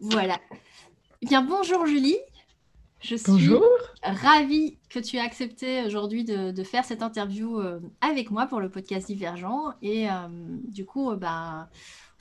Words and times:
Voilà. 0.00 0.38
Eh 1.22 1.26
bien, 1.26 1.42
bonjour 1.42 1.86
Julie. 1.86 2.18
Je 3.00 3.16
suis 3.16 3.50
ravie 4.02 4.78
que 4.88 4.98
tu 4.98 5.16
aies 5.16 5.20
accepté 5.20 5.84
aujourd'hui 5.84 6.24
de, 6.24 6.62
faire 6.64 6.84
cette 6.84 7.02
interview 7.02 7.60
euh, 7.60 7.80
avec 8.00 8.30
moi 8.30 8.46
pour 8.46 8.60
le 8.60 8.68
podcast 8.68 9.06
Divergent. 9.06 9.72
Et 9.82 10.10
euh, 10.10 10.28
du 10.68 10.84
coup, 10.84 11.10
euh, 11.10 11.16
bah, 11.16 11.68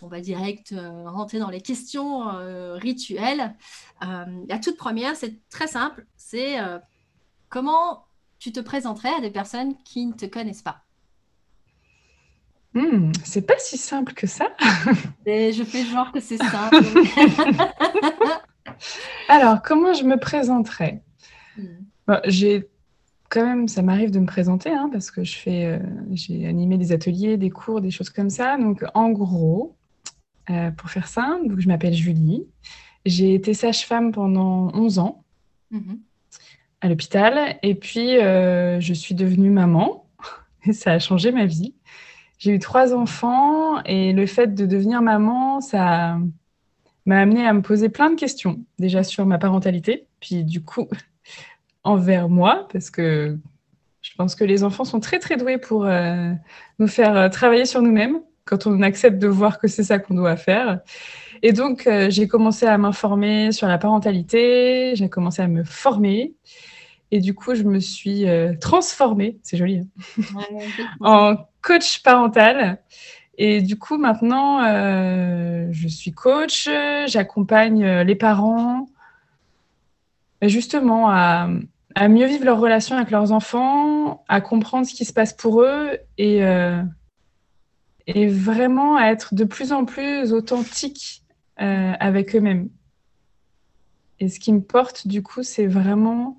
on 0.01 0.07
va 0.07 0.19
direct 0.19 0.75
rentrer 1.05 1.39
dans 1.39 1.49
les 1.49 1.61
questions 1.61 2.27
rituelles. 2.75 3.55
la 4.01 4.59
toute 4.61 4.77
première, 4.77 5.15
c'est 5.15 5.47
très 5.49 5.67
simple. 5.67 6.05
C'est 6.17 6.57
comment 7.49 8.05
tu 8.37 8.51
te 8.51 8.59
présenterais 8.59 9.13
à 9.13 9.21
des 9.21 9.31
personnes 9.31 9.75
qui 9.83 10.05
ne 10.05 10.13
te 10.13 10.25
connaissent 10.25 10.61
pas? 10.61 10.84
Hmm, 12.75 13.13
c'est 13.23 13.47
pas 13.47 13.57
si 13.57 13.77
simple 13.77 14.13
que 14.13 14.27
ça. 14.27 14.49
je 15.25 15.63
fais 15.63 15.85
genre 15.85 16.11
que 16.11 16.19
c'est 16.19 16.37
simple. 16.37 16.75
Alors, 19.29 19.61
comment 19.61 19.93
je 19.93 20.03
me 20.03 20.17
présenterais? 20.17 21.01
Hmm. 21.57 22.15
J'ai 22.25 22.67
quand 23.29 23.45
même, 23.45 23.67
ça 23.67 23.81
m'arrive 23.81 24.11
de 24.11 24.19
me 24.19 24.25
présenter 24.25 24.69
hein, 24.69 24.89
parce 24.91 25.09
que 25.09 25.23
je 25.23 25.37
fais, 25.37 25.65
euh, 25.65 25.79
j'ai 26.11 26.47
animé 26.47 26.77
des 26.77 26.91
ateliers, 26.91 27.37
des 27.37 27.49
cours, 27.49 27.81
des 27.81 27.91
choses 27.91 28.09
comme 28.09 28.29
ça. 28.29 28.57
Donc, 28.57 28.83
en 28.93 29.09
gros, 29.09 29.75
euh, 30.49 30.71
pour 30.71 30.89
faire 30.89 31.07
simple, 31.07 31.47
donc 31.47 31.59
je 31.59 31.67
m'appelle 31.67 31.93
Julie. 31.93 32.45
J'ai 33.05 33.33
été 33.33 33.53
sage-femme 33.53 34.11
pendant 34.11 34.71
11 34.73 34.99
ans 34.99 35.23
mhm. 35.71 35.99
à 36.81 36.89
l'hôpital 36.89 37.57
et 37.63 37.75
puis 37.75 38.17
euh, 38.17 38.79
je 38.79 38.93
suis 38.93 39.15
devenue 39.15 39.49
maman 39.49 40.07
et 40.65 40.73
ça 40.73 40.93
a 40.93 40.99
changé 40.99 41.31
ma 41.31 41.45
vie. 41.45 41.73
J'ai 42.37 42.51
eu 42.51 42.59
trois 42.59 42.93
enfants 42.93 43.81
et 43.83 44.13
le 44.13 44.25
fait 44.25 44.53
de 44.53 44.65
devenir 44.65 45.01
maman, 45.01 45.61
ça 45.61 46.17
m'a 47.05 47.19
amené 47.19 47.47
à 47.47 47.53
me 47.53 47.61
poser 47.61 47.89
plein 47.89 48.09
de 48.09 48.15
questions. 48.15 48.59
Déjà 48.79 49.03
sur 49.03 49.25
ma 49.25 49.37
parentalité, 49.37 50.07
puis 50.19 50.43
du 50.43 50.63
coup 50.63 50.87
envers 51.83 52.29
moi, 52.29 52.67
parce 52.71 52.89
que 52.89 53.37
je 54.05 54.11
pense 54.17 54.35
que 54.35 54.43
les 54.43 54.63
enfants 54.63 54.83
sont 54.83 54.99
très 54.99 55.17
très 55.17 55.35
doués 55.35 55.57
pour 55.57 55.85
euh, 55.85 56.31
nous 56.77 56.87
faire 56.87 57.17
euh, 57.17 57.29
travailler 57.29 57.65
sur 57.65 57.81
nous-mêmes 57.81 58.19
quand 58.43 58.67
on 58.67 58.83
accepte 58.83 59.17
de 59.17 59.27
voir 59.27 59.59
que 59.59 59.67
c'est 59.67 59.83
ça 59.83 59.97
qu'on 59.97 60.13
doit 60.13 60.37
faire. 60.37 60.81
Et 61.41 61.53
donc, 61.53 61.87
euh, 61.87 62.11
j'ai 62.11 62.27
commencé 62.27 62.67
à 62.67 62.77
m'informer 62.77 63.51
sur 63.51 63.67
la 63.67 63.79
parentalité, 63.79 64.93
j'ai 64.95 65.09
commencé 65.09 65.41
à 65.41 65.47
me 65.47 65.63
former. 65.63 66.35
Et 67.09 67.19
du 67.19 67.33
coup, 67.33 67.55
je 67.55 67.63
me 67.63 67.79
suis 67.79 68.25
transformée, 68.59 69.37
c'est 69.43 69.57
joli, 69.57 69.77
hein, 69.79 70.65
en 70.99 71.35
coach 71.65 72.03
parental. 72.03 72.77
Et 73.37 73.61
du 73.61 73.77
coup, 73.77 73.97
maintenant, 73.97 74.63
euh, 74.63 75.67
je 75.71 75.87
suis 75.87 76.11
coach, 76.11 76.69
j'accompagne 77.07 77.83
euh, 77.83 78.03
les 78.03 78.15
parents 78.15 78.87
justement 80.41 81.09
à, 81.09 81.49
mieux 82.07 82.27
vivre 82.27 82.45
leur 82.45 82.59
relation 82.59 82.95
avec 82.97 83.09
leurs 83.09 83.31
enfants, 83.31 84.23
à 84.27 84.41
comprendre 84.41 84.85
ce 84.85 84.93
qui 84.93 85.05
se 85.05 85.13
passe 85.13 85.33
pour 85.33 85.63
eux 85.63 85.97
et, 86.17 86.43
euh, 86.43 86.83
et 88.05 88.27
vraiment 88.27 88.95
à 88.95 89.07
être 89.07 89.33
de 89.33 89.43
plus 89.43 89.71
en 89.71 89.85
plus 89.85 90.31
authentique 90.33 91.23
avec 91.57 92.35
eux-mêmes. 92.35 92.69
Et 94.19 94.27
ce 94.27 94.39
qui 94.39 94.51
me 94.51 94.61
porte, 94.61 95.07
du 95.07 95.23
coup, 95.23 95.41
c'est 95.41 95.67
vraiment 95.67 96.37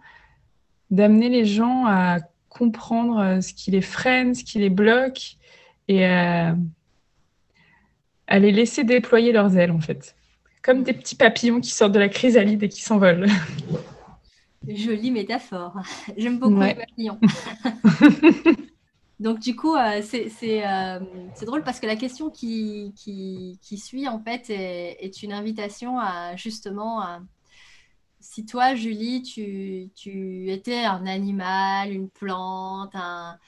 d'amener 0.91 1.31
les 1.31 1.47
gens 1.47 1.87
à 1.87 2.19
comprendre 2.57 3.19
euh, 3.19 3.41
ce 3.41 3.53
qui 3.53 3.71
les 3.71 3.83
freine, 3.83 4.35
ce 4.35 4.45
qui 4.45 4.59
les 4.59 4.71
bloque 4.71 5.37
et 5.89 6.07
euh, 6.07 6.53
à, 8.27 8.39
les 8.39 8.53
laisser 8.53 8.85
déployer 8.85 9.33
leurs 9.33 9.57
ailes 9.57 9.71
en 9.71 9.81
fait. 9.81 10.17
Comme 10.63 10.83
des 10.83 10.93
petits 10.93 11.15
papillons 11.15 11.61
qui 11.61 11.71
sortent 11.71 11.93
de 11.93 11.99
la 11.99 12.09
chrysalide 12.09 12.63
et 12.63 12.69
qui 12.69 12.83
s'envolent. 12.83 13.27
Jolie 14.69 15.13
métaphore. 15.13 15.81
J'aime 16.17 16.39
beaucoup 16.39 16.61
les 16.61 16.75
papillons. 16.75 17.21
Donc 19.21 19.39
du 19.39 19.55
coup, 19.55 19.75
euh, 19.75 20.03
c'est 20.03 21.47
drôle 21.47 21.63
parce 21.63 21.81
que 21.81 21.87
la 21.87 21.97
question 21.97 22.31
qui, 22.31 22.93
qui, 22.97 23.79
suit 23.79 24.09
en 24.09 24.19
fait 24.19 24.51
est, 24.51 25.05
est, 25.05 25.23
une 25.23 25.33
invitation 25.33 25.99
à 25.99 26.37
justement 26.37 27.01
à, 27.01 27.21
si 28.21 28.47
toi, 28.47 28.75
Julie, 28.75 29.23
tu, 29.23 30.51
étais 30.51 30.85
un 30.85 31.07
animal, 31.07 31.93
une 31.93 32.09
plante, 32.09 32.95
un, 32.95 33.39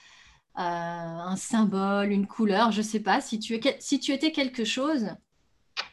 euh, 0.58 1.36
symbole, 1.36 2.10
une 2.10 2.26
couleur, 2.26 2.72
je 2.72 2.78
ne 2.78 2.82
sais 2.86 3.00
pas, 3.00 3.20
si 3.20 3.38
tu, 3.38 3.54
étais 3.54 4.32
quelque 4.32 4.64
chose, 4.64 5.10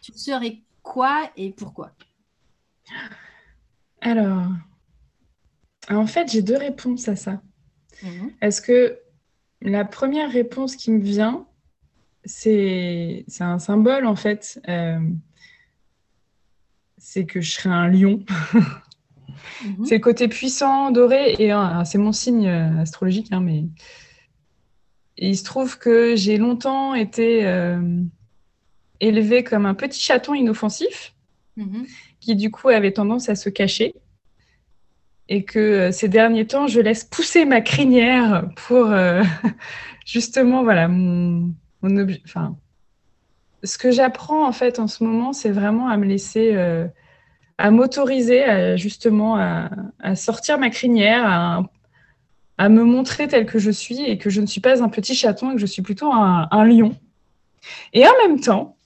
tu 0.02 0.14
serais 0.14 0.62
quoi 0.82 1.32
et 1.36 1.52
pourquoi? 1.52 1.92
Alors, 4.02 4.48
en 5.90 6.08
fait, 6.08 6.32
j'ai 6.32 6.42
deux 6.42 6.58
réponses 6.58 7.08
à 7.08 7.16
ça. 7.16 7.42
Mhm. 8.04 8.32
Est-ce 8.42 8.62
que 8.62 9.00
la 9.62 9.86
première 9.86 10.32
réponse 10.32 10.76
qui 10.76 10.92
me 10.92 11.00
vient, 11.00 11.48
c'est 12.24 13.26
un 13.40 13.60
symbole, 13.60 14.06
en 14.06 14.16
fait. 14.16 14.60
Euh, 14.68 15.00
c'est 17.06 17.26
que 17.26 17.40
je 17.40 17.52
serais 17.52 17.70
un 17.70 17.88
lion. 17.88 18.20
Mhm. 19.64 19.86
C'est 19.86 19.96
le 19.96 20.02
côté 20.02 20.28
puissant, 20.28 20.90
doré, 20.90 21.36
et 21.38 21.52
c'est 21.86 22.00
mon 22.00 22.12
signe 22.12 22.48
euh, 22.48 22.82
astrologique, 22.82 23.28
hein, 23.32 23.42
mais 23.42 23.66
il 25.18 25.38
se 25.38 25.44
trouve 25.44 25.78
que 25.78 26.16
j'ai 26.16 26.38
longtemps 26.38 26.96
été 26.96 27.46
euh, 27.46 28.02
élevé 29.00 29.44
comme 29.44 29.68
un 29.68 29.76
petit 29.76 30.00
chaton 30.00 30.34
inoffensif, 30.34 31.14
mhm. 31.58 31.86
qui 32.20 32.36
du 32.36 32.50
coup 32.50 32.70
avait 32.70 32.92
tendance 32.92 33.30
à 33.30 33.36
se 33.36 33.50
cacher, 33.50 33.94
et 35.30 35.44
que 35.46 35.60
euh, 35.60 35.92
ces 35.92 36.10
derniers 36.10 36.48
temps, 36.48 36.68
je 36.68 36.82
laisse 36.82 37.04
pousser 37.04 37.46
ma 37.46 37.62
crinière 37.62 38.50
pour 38.68 38.92
justement, 40.08 40.64
voilà, 40.64 40.88
mon, 40.88 41.54
mon 41.82 42.08
enfin, 42.26 42.58
ce 43.66 43.78
que 43.78 43.92
j'apprends 43.92 44.48
en 44.48 44.52
fait 44.52 44.80
en 44.80 44.88
ce 44.88 45.04
moment, 45.04 45.34
c'est 45.34 45.52
vraiment 45.52 45.90
à 45.90 45.98
me 45.98 46.06
laisser 46.06 46.56
à 47.58 47.72
m'autoriser 47.72 48.78
justement 48.78 49.38
à, 49.38 50.16
sortir 50.16 50.58
ma 50.58 50.70
crinière, 50.70 51.70
à, 52.58 52.70
me 52.70 52.84
montrer 52.84 53.28
tel 53.28 53.46
que 53.46 53.60
je 53.60 53.72
suis 53.72 54.02
et 54.02 54.18
que 54.18 54.30
je 54.30 54.42
ne 54.42 54.46
suis 54.46 54.62
pas 54.62 54.84
un 54.84 54.90
petit 54.90 55.16
chaton 55.16 55.52
et 55.52 55.56
que 55.56 55.62
je 55.62 55.66
suis 55.66 55.82
plutôt 55.82 56.12
un, 56.12 56.66
lion. 56.66 56.96
Et 57.94 58.06
en 58.08 58.14
même 58.28 58.40
temps, 58.40 58.78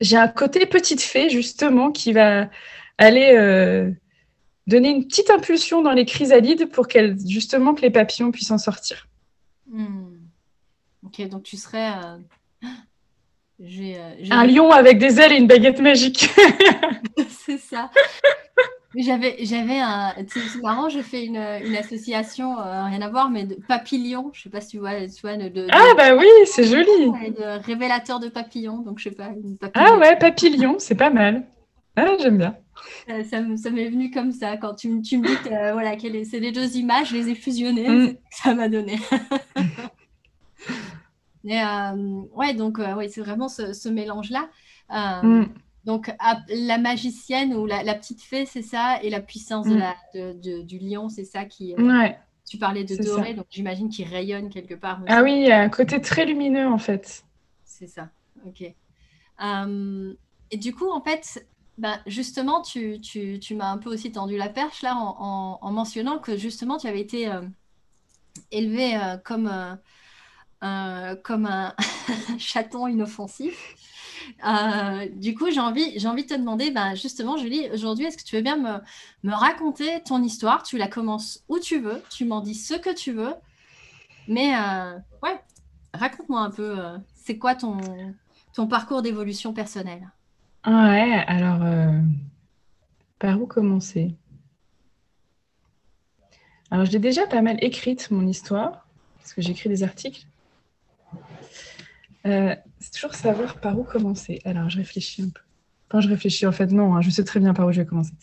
j'ai 0.00 0.16
un 0.16 0.28
côté 0.28 0.66
petite 0.66 1.00
fée 1.00 1.30
justement 1.30 1.90
qui 1.90 2.12
va 2.12 2.48
aller 2.98 3.34
euh, 3.36 3.90
donner 4.66 4.90
une 4.90 5.06
petite 5.06 5.30
impulsion 5.30 5.82
dans 5.82 5.92
les 5.92 6.04
chrysalides 6.04 6.70
pour 6.70 6.88
qu'elle 6.88 7.16
justement 7.26 7.74
que 7.74 7.82
les 7.82 7.90
papillons 7.90 8.30
puissent 8.30 8.50
en 8.50 8.58
sortir. 8.58 9.08
Hmm. 9.70 10.16
Ok, 11.04 11.26
donc 11.28 11.42
tu 11.42 11.56
serais 11.56 11.92
euh, 11.92 12.68
euh, 13.60 14.10
un 14.30 14.46
lion 14.46 14.70
avec 14.70 14.98
des 14.98 15.20
ailes 15.20 15.32
et 15.32 15.36
une 15.36 15.46
baguette 15.46 15.80
magique. 15.80 16.28
c'est 17.28 17.58
ça. 17.58 17.90
J'avais, 18.96 19.36
j'avais 19.40 19.80
un. 19.80 20.14
C'est 20.28 20.62
marrant, 20.62 20.88
j'ai 20.88 21.02
fait 21.02 21.24
une, 21.24 21.36
une 21.36 21.76
association, 21.76 22.60
euh, 22.60 22.84
rien 22.84 23.02
à 23.02 23.08
voir, 23.08 23.30
mais 23.30 23.44
de 23.44 23.56
papillons. 23.66 24.30
Je 24.32 24.42
sais 24.42 24.50
pas 24.50 24.60
si 24.60 24.68
tu 24.70 24.78
vois. 24.78 24.92
Vois 25.22 25.36
de, 25.36 25.66
ah, 25.72 25.94
bah 25.96 26.14
oui, 26.16 26.26
c'est 26.46 26.64
joli. 26.64 26.86
De 26.86 27.64
révélateur 27.64 28.20
de 28.20 28.28
papillons. 28.28 28.78
Donc, 28.78 28.98
je 28.98 29.08
sais 29.08 29.14
pas. 29.14 29.30
ah, 29.74 29.96
ouais, 29.98 30.16
papillon, 30.16 30.76
c'est 30.78 30.94
pas 30.94 31.10
mal. 31.10 31.44
Ah, 31.96 32.16
j'aime 32.20 32.38
bien. 32.38 32.56
Ça, 33.06 33.40
ça, 33.56 33.70
m'est 33.70 33.88
venu 33.88 34.10
comme 34.10 34.32
ça. 34.32 34.56
Quand 34.56 34.74
tu, 34.74 35.00
tu 35.02 35.18
me 35.18 35.26
dis 35.26 35.36
que 35.44 35.52
euh, 35.52 35.72
voilà, 35.72 35.92
c'est 36.24 36.40
les 36.40 36.52
deux 36.52 36.76
images, 36.76 37.10
je 37.10 37.16
les 37.16 37.30
ai 37.30 37.34
fusionnées. 37.34 37.88
Mm. 37.88 38.16
Ça 38.30 38.54
m'a 38.54 38.68
donné. 38.68 38.98
Mais 41.44 41.62
euh, 41.62 42.22
ouais, 42.32 42.54
donc 42.54 42.78
euh, 42.78 42.94
ouais, 42.94 43.08
c'est 43.08 43.20
vraiment 43.20 43.48
ce, 43.48 43.88
mélange-là. 43.88 44.48
Euh, 44.90 45.22
mm. 45.22 45.54
Donc 45.84 46.10
la 46.48 46.78
magicienne 46.78 47.54
ou 47.54 47.66
la, 47.66 47.94
petite 47.94 48.22
fée, 48.22 48.46
c'est 48.46 48.62
ça, 48.62 48.98
et 49.02 49.10
la 49.10 49.20
puissance 49.20 49.66
de 49.66 49.74
mm. 49.74 49.78
la, 49.78 50.32
du 50.64 50.78
lion, 50.78 51.08
c'est 51.10 51.24
ça 51.24 51.44
qui. 51.44 51.74
Ouais. 51.76 52.18
Tu 52.46 52.58
parlais 52.58 52.84
de 52.84 52.96
doré, 52.96 53.32
donc 53.32 53.46
j'imagine 53.48 53.88
qu'il 53.88 54.06
rayonne 54.06 54.50
quelque 54.50 54.74
part. 54.74 55.00
Ah 55.06 55.22
oui, 55.22 55.32
il 55.32 55.46
y 55.46 55.52
a 55.52 55.60
un 55.60 55.70
côté 55.70 56.00
très 56.00 56.26
lumineux 56.26 56.66
en 56.66 56.78
fait. 56.78 57.24
C'est 57.64 57.86
ça, 57.86 58.08
ok. 58.46 58.62
et 58.62 60.56
du 60.56 60.74
coup, 60.74 60.90
en 60.90 61.00
fait, 61.02 61.46
bah, 61.78 61.98
justement, 62.06 62.62
tu, 62.62 63.00
tu, 63.00 63.38
tu 63.40 63.54
m'as 63.54 63.70
un 63.70 63.78
peu 63.78 63.90
aussi 63.90 64.12
tendu 64.12 64.36
la 64.36 64.48
perche 64.48 64.82
là 64.82 64.94
en, 64.94 65.58
en, 65.60 65.72
mentionnant 65.72 66.18
que 66.18 66.36
justement, 66.36 66.76
tu 66.76 66.86
avais 66.86 67.00
été 67.00 67.30
élevé 68.50 68.98
comme 69.24 69.50
euh, 70.64 71.16
comme 71.16 71.46
un 71.46 71.74
chaton 72.38 72.86
inoffensif. 72.86 73.76
Euh, 74.46 75.06
du 75.14 75.34
coup, 75.34 75.50
j'ai 75.50 75.60
envie, 75.60 75.98
j'ai 75.98 76.08
envie 76.08 76.22
de 76.22 76.28
te 76.28 76.34
demander, 76.34 76.70
ben, 76.70 76.94
justement, 76.94 77.36
Julie, 77.36 77.68
aujourd'hui, 77.72 78.06
est-ce 78.06 78.16
que 78.16 78.22
tu 78.22 78.36
veux 78.36 78.42
bien 78.42 78.56
me, 79.22 79.30
raconter 79.32 80.02
ton 80.04 80.22
histoire? 80.22 80.62
Tu 80.62 80.78
la 80.78 80.88
commences 80.88 81.44
où 81.48 81.58
tu 81.58 81.78
veux, 81.78 82.02
tu 82.08 82.24
m'en 82.24 82.40
dis 82.40 82.54
ce 82.54 82.74
que 82.74 82.94
tu 82.94 83.12
veux, 83.12 83.34
mais 84.26 84.56
euh, 84.56 84.98
ouais, 85.22 85.38
raconte-moi 85.92 86.40
un 86.40 86.50
peu, 86.50 86.78
c'est 87.14 87.36
quoi 87.36 87.54
ton, 87.54 87.76
ton 88.54 88.66
parcours 88.66 89.02
d'évolution 89.02 89.52
personnelle? 89.52 90.10
Ouais, 90.66 91.24
alors, 91.26 91.60
par 93.18 93.38
où 93.38 93.46
commencer? 93.46 94.16
Alors, 96.70 96.86
j'ai 96.86 96.98
déjà 96.98 97.26
pas 97.26 97.42
mal 97.42 97.58
écrite, 97.62 98.10
mon 98.10 98.26
histoire, 98.26 98.86
parce 99.18 99.34
que 99.34 99.42
j'écris 99.42 99.68
des 99.68 99.82
articles. 99.82 100.26
C'est 102.24 102.90
toujours 102.92 103.14
savoir 103.14 103.60
par 103.60 103.78
où 103.78 103.84
commencer. 103.84 104.40
Alors, 104.44 104.70
je 104.70 104.78
réfléchis 104.78 105.22
un 105.22 105.28
peu. 105.28 105.40
Enfin, 105.90 106.00
je 106.00 106.08
réfléchis, 106.08 106.46
en 106.46 106.52
fait, 106.52 106.66
non, 106.72 106.94
hein, 106.94 107.00
je 107.00 107.10
sais 107.10 107.24
très 107.24 107.40
bien 107.40 107.54
par 107.54 107.66
où 107.66 107.72
je 107.72 107.80
vais 107.80 107.86
commencer. 107.86 108.14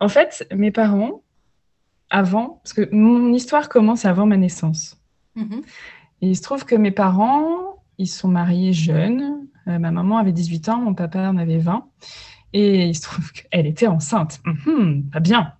En 0.00 0.08
fait, 0.08 0.46
mes 0.54 0.70
parents, 0.70 1.22
avant, 2.10 2.60
parce 2.62 2.72
que 2.72 2.88
mon 2.94 3.32
histoire 3.32 3.68
commence 3.68 4.04
avant 4.04 4.26
ma 4.26 4.36
naissance. 4.36 4.98
Mhm. 5.34 5.62
Et 6.22 6.28
il 6.28 6.36
se 6.36 6.42
trouve 6.42 6.64
que 6.64 6.74
mes 6.74 6.90
parents, 6.90 7.82
ils 7.98 8.08
sont 8.08 8.28
mariés 8.28 8.72
jeunes. 8.72 9.46
Euh, 9.66 9.78
ma 9.78 9.90
maman 9.90 10.18
avait 10.18 10.32
18 10.32 10.68
ans, 10.68 10.78
mon 10.78 10.94
papa 10.94 11.28
en 11.28 11.36
avait 11.36 11.58
20. 11.58 11.86
Et 12.54 12.86
il 12.86 12.94
se 12.94 13.02
trouve 13.02 13.30
qu'elle 13.32 13.66
était 13.66 13.86
enceinte. 13.86 14.40
Mhm, 14.44 15.10
pas 15.12 15.20
bien. 15.20 15.52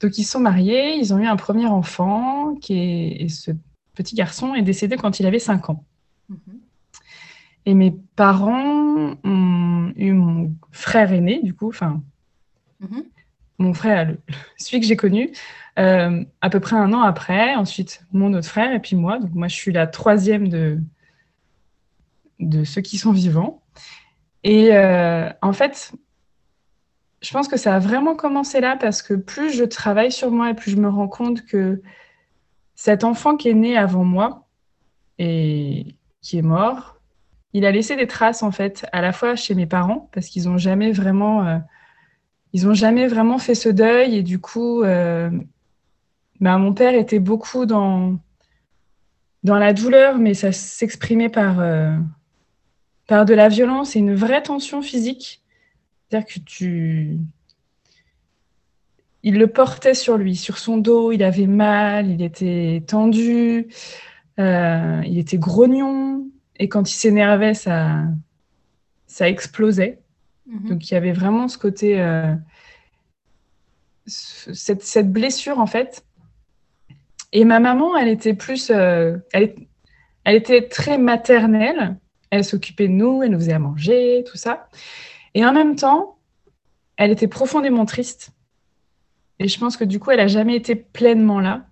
Donc 0.00 0.16
ils 0.18 0.24
sont 0.24 0.40
mariés, 0.40 0.96
ils 0.96 1.12
ont 1.12 1.18
eu 1.18 1.26
un 1.26 1.36
premier 1.36 1.66
enfant 1.66 2.54
qui 2.56 2.74
est, 2.74 3.22
et 3.22 3.28
ce 3.28 3.50
petit 3.94 4.14
garçon 4.14 4.54
est 4.54 4.62
décédé 4.62 4.96
quand 4.96 5.20
il 5.20 5.26
avait 5.26 5.38
5 5.38 5.70
ans. 5.70 5.84
Et 7.66 7.74
mes 7.74 7.94
parents 8.16 9.16
ont 9.24 9.92
eu 9.96 10.12
mon 10.12 10.54
frère 10.72 11.12
aîné, 11.12 11.42
du 11.42 11.54
coup, 11.54 11.68
enfin, 11.68 12.02
mon 13.58 13.74
frère, 13.74 14.16
celui 14.56 14.80
que 14.80 14.86
j'ai 14.86 14.96
connu, 14.96 15.32
euh, 15.78 16.24
à 16.40 16.50
peu 16.50 16.60
près 16.60 16.76
un 16.76 16.92
an 16.92 17.02
après, 17.02 17.54
ensuite 17.54 18.04
mon 18.12 18.32
autre 18.34 18.48
frère 18.48 18.72
et 18.74 18.80
puis 18.80 18.96
moi. 18.96 19.18
Donc 19.18 19.32
moi, 19.34 19.48
je 19.48 19.54
suis 19.54 19.72
la 19.72 19.86
troisième 19.86 20.48
de, 20.48 20.78
de 22.40 22.64
ceux 22.64 22.80
qui 22.80 22.98
sont 22.98 23.12
vivants. 23.12 23.62
Et 24.42 24.70
euh, 24.72 25.28
en 25.42 25.52
fait, 25.52 25.92
je 27.22 27.30
pense 27.32 27.48
que 27.48 27.56
ça 27.56 27.74
a 27.74 27.78
vraiment 27.78 28.16
commencé 28.16 28.60
là 28.60 28.76
parce 28.76 29.02
que 29.02 29.14
plus 29.14 29.52
je 29.52 29.64
travaille 29.64 30.10
sur 30.10 30.30
moi 30.30 30.50
et 30.50 30.54
plus 30.54 30.70
je 30.70 30.76
me 30.76 30.88
rends 30.88 31.08
compte 31.08 31.44
que 31.44 31.82
cet 32.74 33.04
enfant 33.04 33.36
qui 33.36 33.50
est 33.50 33.54
né 33.54 33.76
avant 33.76 34.04
moi 34.04 34.46
et 35.18 35.94
qui 36.22 36.38
est 36.38 36.42
mort, 36.42 36.99
il 37.52 37.64
a 37.64 37.72
laissé 37.72 37.96
des 37.96 38.06
traces 38.06 38.42
en 38.42 38.52
fait, 38.52 38.86
à 38.92 39.00
la 39.00 39.12
fois 39.12 39.36
chez 39.36 39.54
mes 39.54 39.66
parents 39.66 40.08
parce 40.12 40.28
qu'ils 40.28 40.44
n'ont 40.44 40.58
jamais 40.58 40.92
vraiment, 40.92 41.46
euh, 41.46 41.58
ils 42.52 42.68
ont 42.68 42.74
jamais 42.74 43.06
vraiment 43.06 43.38
fait 43.38 43.54
ce 43.54 43.68
deuil 43.68 44.16
et 44.16 44.22
du 44.22 44.38
coup, 44.38 44.82
bah, 44.82 46.56
mon 46.58 46.72
père 46.72 46.94
était 46.94 47.18
beaucoup 47.18 47.66
dans, 47.66 48.16
dans 49.42 49.58
la 49.58 49.72
douleur, 49.72 50.18
mais 50.18 50.34
ça 50.34 50.52
s'exprimait 50.52 51.28
par, 51.28 51.60
euh, 51.60 51.96
par 53.06 53.24
de 53.24 53.34
la 53.34 53.48
violence 53.48 53.96
et 53.96 54.00
une 54.00 54.14
vraie 54.14 54.42
tension 54.42 54.82
physique. 54.82 55.42
C'est-à-dire 56.08 56.34
que 56.34 56.40
tu. 56.40 57.18
Il 59.22 59.38
le 59.38 59.46
portait 59.48 59.94
sur 59.94 60.16
lui, 60.16 60.34
sur 60.34 60.56
son 60.56 60.78
dos, 60.78 61.12
il 61.12 61.22
avait 61.22 61.46
mal, 61.46 62.08
il 62.08 62.22
était 62.22 62.82
tendu, 62.86 63.68
euh, 64.38 65.02
il 65.06 65.18
était 65.18 65.36
grognon, 65.36 66.29
et 66.60 66.68
quand 66.68 66.88
il 66.90 66.94
s'énervait, 66.94 67.54
ça, 67.54 68.04
ça 69.06 69.28
explosait. 69.28 69.98
Mhm. 70.46 70.68
Donc 70.68 70.88
il 70.88 70.94
y 70.94 70.96
avait 70.96 71.12
vraiment 71.12 71.48
ce 71.48 71.56
côté. 71.56 72.00
Euh, 72.00 72.34
cette, 74.06 74.82
cette 74.82 75.10
blessure, 75.10 75.58
en 75.58 75.66
fait, 75.66 76.04
et 77.32 77.44
ma 77.44 77.60
maman, 77.60 77.96
elle 77.96 78.08
était 78.08 78.34
plus, 78.34 78.70
euh, 78.70 79.16
elle, 79.32 79.54
elle, 80.24 80.36
était 80.36 80.68
très 80.68 80.98
maternelle. 80.98 81.96
Elle 82.28 82.44
s'occupait 82.44 82.88
de 82.88 82.92
nous, 82.92 83.22
elle 83.22 83.30
nous 83.30 83.38
faisait 83.38 83.52
à 83.54 83.58
manger, 83.58 84.24
tout 84.26 84.36
ça. 84.36 84.68
Et 85.34 85.46
en 85.46 85.52
même 85.52 85.76
temps, 85.76 86.18
elle 86.96 87.10
était 87.10 87.28
profondément 87.28 87.86
triste. 87.86 88.32
Et 89.38 89.48
je 89.48 89.58
pense 89.58 89.78
que 89.78 89.84
du 89.84 89.98
coup, 89.98 90.10
elle 90.10 90.20
a 90.20 90.26
jamais 90.26 90.56
été 90.56 90.74
pleinement 90.74 91.40
là. 91.40 91.64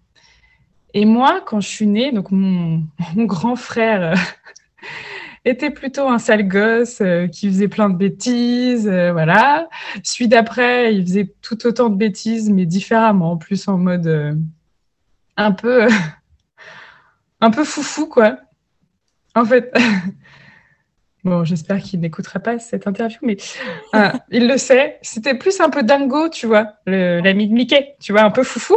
Et 0.95 1.05
moi, 1.05 1.43
quand 1.45 1.61
je 1.61 1.69
suis 1.69 1.87
née, 1.87 2.11
donc 2.11 2.31
mon, 2.31 2.85
mon 3.17 3.25
grand 3.25 3.57
frère 3.57 4.03
euh, 4.03 4.15
était 5.45 5.71
plutôt 5.71 6.09
un 6.09 6.19
sale 6.19 6.47
gosse 6.47 7.01
euh, 7.01 7.27
qui 7.27 7.49
faisait 7.49 7.69
plein 7.69 7.89
de 7.89 7.97
bêtises, 7.97 8.89
voilà. 8.89 9.69
Celui 10.03 10.29
d'après, 10.29 10.95
il 10.95 11.03
faisait 11.03 11.35
tout 11.43 11.67
autant 11.67 11.89
de 11.89 11.97
bêtises, 11.97 12.51
mais 12.51 12.67
différemment, 12.67 13.37
plus 13.37 13.69
en 13.69 13.79
mode 13.79 14.39
un 15.37 15.53
peu, 15.53 15.89
un 17.41 17.51
peu 17.51 17.65
foufou, 17.65 18.07
quoi. 18.07 18.39
En 19.35 19.45
fait, 19.45 19.73
bon, 21.25 21.45
j'espère 21.45 21.81
qu'il 21.81 22.01
n'écoutera 22.01 22.41
pas 22.41 22.59
cette 22.59 22.87
interview, 22.87 23.19
mais 23.23 23.37
euh, 23.95 24.11
il 24.31 24.49
le 24.49 24.59
sait. 24.59 24.99
C'était 25.03 25.35
plus 25.35 25.61
un 25.61 25.71
peu 25.71 25.83
dingo, 25.83 26.29
tu 26.29 26.47
vois, 26.47 26.75
l'ami 26.87 27.49
de 27.49 27.55
Mickey, 27.55 27.97
tu 28.01 28.13
vois, 28.13 28.23
un 28.23 28.31
peu 28.31 28.43
foufou. 28.43 28.77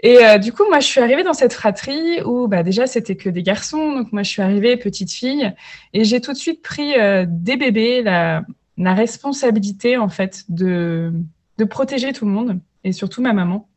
Et 0.00 0.24
euh, 0.24 0.38
du 0.38 0.52
coup, 0.52 0.62
moi, 0.68 0.78
je 0.80 0.86
suis 0.86 1.00
arrivée 1.00 1.24
dans 1.24 1.32
cette 1.32 1.52
fratrie 1.52 2.22
où 2.22 2.46
bah, 2.46 2.62
déjà, 2.62 2.86
c'était 2.86 3.16
que 3.16 3.28
des 3.28 3.42
garçons. 3.42 3.92
Donc, 3.92 4.12
moi, 4.12 4.22
je 4.22 4.30
suis 4.30 4.42
arrivée 4.42 4.76
petite 4.76 5.12
fille 5.12 5.52
et 5.92 6.04
j'ai 6.04 6.20
tout 6.20 6.32
de 6.32 6.38
suite 6.38 6.62
pris 6.62 6.94
euh, 6.98 7.26
des 7.28 7.56
bébés 7.56 8.02
la, 8.02 8.44
la, 8.76 8.94
responsabilité, 8.94 9.96
en 9.96 10.08
fait, 10.08 10.44
de, 10.48 11.12
de 11.58 11.64
protéger 11.64 12.12
tout 12.12 12.26
le 12.26 12.30
monde 12.30 12.60
et 12.84 12.92
surtout 12.92 13.22
ma 13.22 13.32
maman. 13.32 13.68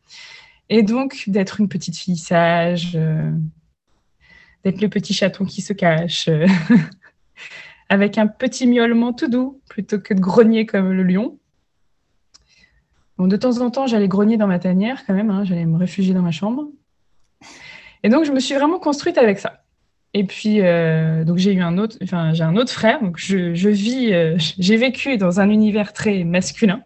Et 0.69 0.83
donc, 0.83 1.25
d'être 1.27 1.59
une 1.59 1.67
petite 1.67 1.97
fille 1.97 2.17
sage, 2.17 2.93
euh, 2.95 3.29
d'être 4.63 4.79
le 4.79 4.87
petit 4.87 5.13
chaton 5.13 5.43
qui 5.43 5.61
se 5.61 5.73
cache, 5.73 6.29
euh, 6.29 6.47
avec 7.89 8.17
un 8.17 8.27
petit 8.27 8.67
miaulement 8.67 9.11
tout 9.11 9.27
doux, 9.27 9.59
plutôt 9.69 9.99
que 9.99 10.13
de 10.13 10.21
grogner 10.21 10.65
comme 10.65 10.93
le 10.93 11.03
lion. 11.03 11.37
De 13.27 13.37
temps 13.37 13.59
en 13.61 13.69
temps, 13.69 13.87
j'allais 13.87 14.07
grogner 14.07 14.37
dans 14.37 14.47
ma 14.47 14.59
tanière 14.59 15.03
quand 15.05 15.13
même, 15.13 15.29
hein, 15.29 15.43
j'allais 15.43 15.65
me 15.65 15.77
réfugier 15.77 16.13
dans 16.13 16.21
ma 16.21 16.31
chambre. 16.31 16.67
Et 18.03 18.09
donc, 18.09 18.25
je 18.25 18.31
me 18.31 18.39
suis 18.39 18.55
vraiment 18.55 18.79
construite 18.79 19.17
avec 19.17 19.39
ça. 19.39 19.63
Et 20.13 20.25
puis, 20.25 20.61
euh, 20.61 21.23
donc 21.23 21.37
j'ai 21.37 21.53
eu 21.53 21.61
un 21.61 21.77
autre, 21.77 21.97
enfin, 22.03 22.33
j'ai 22.33 22.43
un 22.43 22.57
autre 22.57 22.71
frère. 22.71 23.01
Donc, 23.01 23.17
je, 23.17 23.69
vis, 23.69 24.13
j'ai 24.59 24.77
vécu 24.77 25.17
dans 25.17 25.39
un 25.39 25.49
univers 25.49 25.93
très 25.93 26.23
masculin. 26.23 26.83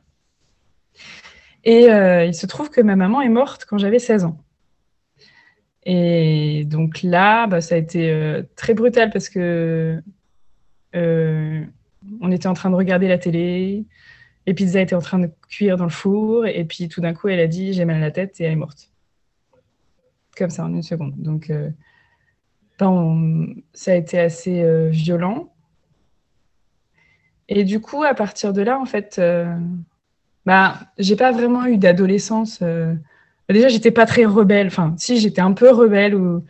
Et 1.65 1.89
euh, 1.91 2.25
il 2.25 2.35
se 2.35 2.45
trouve 2.45 2.69
que 2.69 2.79
ma 2.81 2.95
maman 2.95 3.21
est 3.21 3.29
morte 3.29 3.65
quand 3.65 3.77
j'avais 3.77 3.99
16 3.99 4.25
ans. 4.25 4.37
Et 5.85 6.63
donc 6.65 7.01
là, 7.03 7.47
bah, 7.47 7.61
ça 7.61 7.75
a 7.75 7.77
été 7.77 8.09
euh, 8.11 8.43
très 8.55 8.73
brutal 8.73 9.09
parce 9.11 9.29
que 9.29 10.01
euh, 10.95 11.63
on 12.21 12.31
était 12.31 12.47
en 12.47 12.53
train 12.53 12.69
de 12.69 12.75
regarder 12.75 13.07
la 13.07 13.17
télé, 13.17 13.85
les 14.47 14.53
pizzas 14.53 14.81
étaient 14.81 14.95
en 14.95 15.01
train 15.01 15.19
de 15.19 15.29
cuire 15.49 15.77
dans 15.77 15.85
le 15.85 15.89
four, 15.89 16.45
et 16.45 16.65
puis 16.65 16.87
tout 16.87 17.01
d'un 17.01 17.13
coup, 17.13 17.27
elle 17.27 17.39
a 17.39 17.47
dit 17.47 17.73
j'ai 17.73 17.85
mal 17.85 17.97
à 17.97 17.99
la 17.99 18.11
tête 18.11 18.39
et 18.39 18.43
elle 18.43 18.53
est 18.53 18.55
morte. 18.55 18.91
Comme 20.37 20.49
ça, 20.49 20.65
en 20.65 20.73
une 20.73 20.83
seconde. 20.83 21.13
Donc, 21.17 21.51
ça 23.73 23.91
a 23.91 23.95
été 23.95 24.19
assez 24.19 24.89
violent. 24.89 25.53
Et 27.47 27.63
du 27.63 27.79
coup, 27.79 28.03
à 28.03 28.13
partir 28.13 28.53
de 28.53 28.61
là, 28.61 28.79
en 28.79 28.85
fait, 28.85 29.21
bah, 30.45 30.79
j'ai 30.97 31.15
pas 31.15 31.31
vraiment 31.31 31.65
eu 31.65 31.77
d'adolescence. 31.77 32.59
Euh... 32.61 32.93
Déjà, 33.49 33.67
j'étais 33.67 33.91
pas 33.91 34.05
très 34.05 34.25
rebelle. 34.25 34.67
Enfin, 34.67 34.93
si, 34.97 35.19
j'étais 35.19 35.41
un 35.41 35.53
peu 35.53 35.71
rebelle 35.71 36.15
ou 36.15 36.43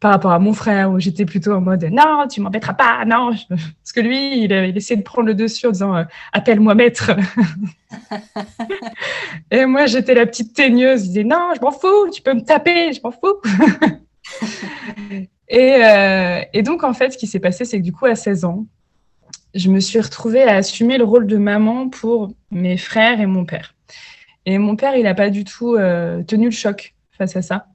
par 0.00 0.12
rapport 0.12 0.32
à 0.32 0.38
mon 0.38 0.54
frère, 0.54 0.90
où 0.90 0.98
j'étais 0.98 1.26
plutôt 1.26 1.52
en 1.52 1.60
mode 1.60 1.84
non, 1.84 2.26
tu 2.28 2.40
m'embêteras 2.40 2.72
pas, 2.72 3.04
non. 3.04 3.32
Parce 3.48 3.92
que 3.94 4.00
lui, 4.00 4.44
il, 4.44 4.50
il 4.50 4.76
essayait 4.76 4.96
de 4.96 5.04
prendre 5.04 5.28
le 5.28 5.34
dessus 5.34 5.66
en 5.66 5.70
disant 5.70 5.94
euh, 5.94 6.04
appelle-moi 6.32 6.74
maître. 6.74 7.10
et 9.50 9.66
moi, 9.66 9.84
j'étais 9.86 10.14
la 10.14 10.24
petite 10.24 10.54
teigneuse, 10.54 11.02
je 11.02 11.06
disais 11.08 11.24
non, 11.24 11.50
je 11.54 11.60
m'en 11.60 11.70
fous, 11.70 12.10
tu 12.12 12.22
peux 12.22 12.32
me 12.32 12.40
taper, 12.40 12.92
je 12.94 13.00
m'en 13.04 13.10
fous. 13.10 13.40
et, 15.48 15.84
euh, 15.84 16.40
et 16.54 16.62
donc, 16.62 16.82
en 16.82 16.94
fait, 16.94 17.10
ce 17.10 17.18
qui 17.18 17.26
s'est 17.26 17.40
passé, 17.40 17.66
c'est 17.66 17.78
que 17.78 17.84
du 17.84 17.92
coup, 17.92 18.06
à 18.06 18.14
16 18.14 18.46
ans, 18.46 18.64
je 19.54 19.68
me 19.68 19.80
suis 19.80 20.00
retrouvée 20.00 20.42
à 20.42 20.56
assumer 20.56 20.96
le 20.96 21.04
rôle 21.04 21.26
de 21.26 21.36
maman 21.36 21.88
pour 21.88 22.32
mes 22.50 22.76
frères 22.76 23.20
et 23.20 23.26
mon 23.26 23.44
père. 23.44 23.74
Et 24.46 24.58
mon 24.58 24.76
père, 24.76 24.96
il 24.96 25.02
n'a 25.02 25.14
pas 25.14 25.30
du 25.30 25.44
tout 25.44 25.74
euh, 25.74 26.22
tenu 26.22 26.46
le 26.46 26.50
choc 26.52 26.94
face 27.12 27.36
à 27.36 27.42
ça. 27.42 27.66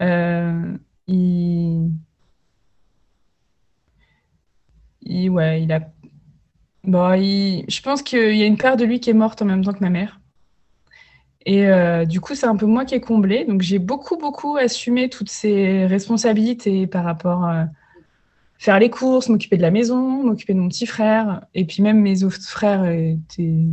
Euh, 0.00 0.76
il... 1.08 1.90
Ouais, 5.30 5.62
il 5.62 5.72
a... 5.72 5.80
Bon, 6.84 7.16
Je 7.16 7.82
pense 7.82 8.02
qu'il 8.02 8.36
y 8.36 8.42
a 8.42 8.46
une 8.46 8.56
part 8.56 8.76
de 8.76 8.84
lui 8.84 9.00
qui 9.00 9.10
est 9.10 9.14
morte 9.14 9.42
en 9.42 9.44
même 9.44 9.64
temps 9.64 9.72
que 9.72 9.80
ma 9.80 9.90
mère. 9.90 10.20
Et 11.46 11.66
euh, 11.66 12.04
du 12.04 12.20
coup, 12.20 12.34
c'est 12.34 12.46
un 12.46 12.56
peu 12.56 12.66
moi 12.66 12.84
qui 12.84 12.94
ai 12.94 13.00
comblé. 13.00 13.44
Donc, 13.44 13.62
j'ai 13.62 13.78
beaucoup, 13.78 14.18
beaucoup 14.18 14.56
assumé 14.56 15.08
toutes 15.08 15.30
ces 15.30 15.86
responsabilités 15.86 16.86
par 16.86 17.04
rapport 17.04 17.44
à 17.44 17.68
faire 18.58 18.78
les 18.78 18.90
courses, 18.90 19.28
m'occuper 19.28 19.56
de 19.56 19.62
la 19.62 19.70
maison, 19.70 20.24
m'occuper 20.24 20.54
de 20.54 20.60
mon 20.60 20.68
petit 20.68 20.86
frère. 20.86 21.46
Et 21.54 21.64
puis 21.64 21.82
même 21.82 22.00
mes 22.00 22.24
autres 22.24 22.42
frères 22.42 22.84
étaient 22.86 23.64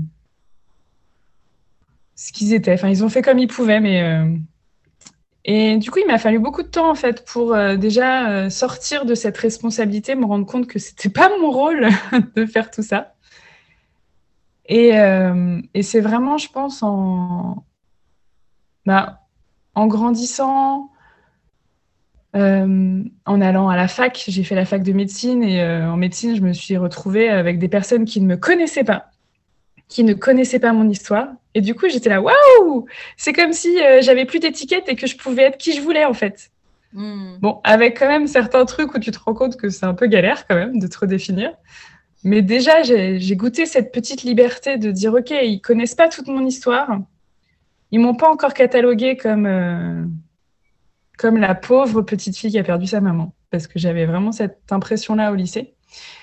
ce 2.15 2.31
qu'ils 2.31 2.53
étaient. 2.53 2.73
Enfin, 2.73 2.89
ils 2.89 3.03
ont 3.03 3.09
fait 3.09 3.21
comme 3.21 3.39
ils 3.39 3.47
pouvaient, 3.47 3.81
mais... 3.81 4.01
Euh, 4.03 4.37
et 5.47 5.77
du 5.77 5.91
coup, 5.91 5.99
il 5.99 6.07
m'a 6.07 6.17
fallu 6.17 6.39
beaucoup 6.39 6.63
de 6.63 6.67
temps, 6.67 6.89
en 6.89 6.95
fait, 6.95 7.23
pour 7.23 7.53
euh, 7.53 7.75
déjà 7.75 8.29
euh, 8.29 8.49
sortir 8.49 9.05
de 9.05 9.13
cette 9.13 9.37
responsabilité, 9.37 10.15
me 10.15 10.25
rendre 10.25 10.47
compte 10.47 10.65
que 10.65 10.79
c'était 10.79 11.09
pas 11.09 11.29
mon 11.39 11.51
rôle 11.51 11.87
de 12.35 12.47
faire 12.47 12.71
tout 12.71 12.81
ça. 12.81 13.13
Et, 14.65 14.97
euh, 14.97 15.61
et 15.75 15.83
c'est 15.83 16.01
vraiment, 16.01 16.39
je 16.39 16.49
pense, 16.49 16.81
en, 16.81 17.63
bah, 18.87 19.19
grandissant, 19.75 20.89
en 22.33 23.41
allant 23.41 23.69
à 23.69 23.77
la 23.77 23.87
fac, 23.87 24.25
j'ai 24.27 24.43
fait 24.43 24.55
la 24.55 24.65
fac 24.65 24.83
de 24.83 24.91
médecine 24.91 25.41
et 25.41 25.63
en 25.63 25.95
médecine, 25.95 26.35
je 26.35 26.41
me 26.41 26.51
suis 26.51 26.75
retrouvée 26.75 27.29
avec 27.29 27.59
des 27.59 27.69
personnes 27.69 28.03
qui 28.03 28.19
ne 28.19 28.25
me 28.25 28.35
connaissaient 28.35 28.83
pas, 28.83 29.11
qui 29.87 30.03
ne 30.03 30.13
connaissaient 30.13 30.59
pas 30.59 30.73
mon 30.73 30.89
histoire. 30.89 31.27
Et 31.53 31.61
du 31.61 31.75
coup, 31.75 31.87
j'étais 31.87 32.09
là, 32.09 32.21
waouh 32.21 32.85
C'est 33.17 33.33
comme 33.33 33.53
si 33.53 33.77
j'avais 34.01 34.25
plus 34.25 34.39
d'étiquette 34.39 34.89
et 34.89 34.95
que 34.95 35.07
je 35.07 35.15
pouvais 35.15 35.43
être 35.43 35.57
qui 35.57 35.73
je 35.73 35.81
voulais 35.81 36.05
en 36.05 36.13
fait. 36.13 36.51
Hmm. 36.93 37.37
Bon, 37.41 37.59
avec 37.65 37.99
quand 37.99 38.07
même 38.07 38.25
certains 38.25 38.63
trucs 38.65 38.93
où 38.95 38.99
tu 38.99 39.11
te 39.11 39.19
rends 39.19 39.33
compte 39.33 39.57
que 39.57 39.69
c'est 39.69 39.85
un 39.85 39.93
peu 39.93 40.07
galère 40.07 40.47
quand 40.47 40.55
même 40.55 40.79
de 40.79 40.87
te 40.87 40.97
redéfinir. 40.97 41.51
Mais 42.23 42.41
déjà, 42.41 42.81
j'ai 42.81 43.35
goûté 43.35 43.67
cette 43.67 43.91
petite 43.91 44.23
liberté 44.23 44.77
de 44.77 44.89
dire, 44.89 45.13
OK, 45.13 45.29
ils 45.29 45.61
connaissent 45.61 45.93
pas 45.93 46.09
toute 46.09 46.27
mon 46.27 46.43
histoire. 46.45 46.99
Ils 47.91 47.99
m'ont 47.99 48.15
pas 48.15 48.31
encore 48.31 48.55
catalogué 48.55 49.15
comme, 49.15 49.45
euh, 49.45 50.03
comme 51.19 51.37
la 51.37 51.53
pauvre 51.53 52.01
petite 52.01 52.35
fille 52.35 52.49
qui 52.49 52.57
a 52.57 52.63
perdu 52.63 52.87
sa 52.87 52.99
maman. 52.99 53.35
Parce 53.51 53.67
que 53.67 53.77
j'avais 53.77 54.07
vraiment 54.07 54.31
cette 54.31 54.71
impression-là 54.71 55.31
au 55.31 55.35
lycée. 55.35 55.75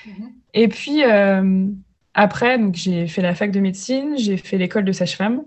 Mhm. 0.07 0.33
Et 0.55 0.67
puis, 0.67 1.05
euh, 1.05 1.67
après, 2.15 2.59
j'ai 2.75 3.07
fait 3.07 3.23
la 3.23 3.35
fac 3.35 3.51
de 3.51 3.61
médecine, 3.61 4.17
j'ai 4.19 4.37
fait 4.37 4.59
l'école 4.59 4.85
de 4.85 4.93
sage-femme. 4.93 5.45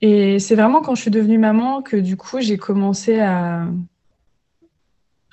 Et 0.00 0.38
c'est 0.38 0.54
vraiment 0.54 0.80
quand 0.80 0.94
je 0.94 1.02
suis 1.02 1.10
devenue 1.10 1.38
maman 1.38 1.82
que 1.82 1.96
du 1.96 2.16
coup, 2.16 2.40
j'ai 2.40 2.56
commencé 2.56 3.20
à, 3.20 3.66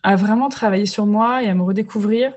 vraiment 0.03 0.49
travailler 0.49 0.85
sur 0.85 1.05
moi 1.05 1.43
et 1.43 1.49
à 1.49 1.53
me 1.53 1.61
redécouvrir 1.61 2.33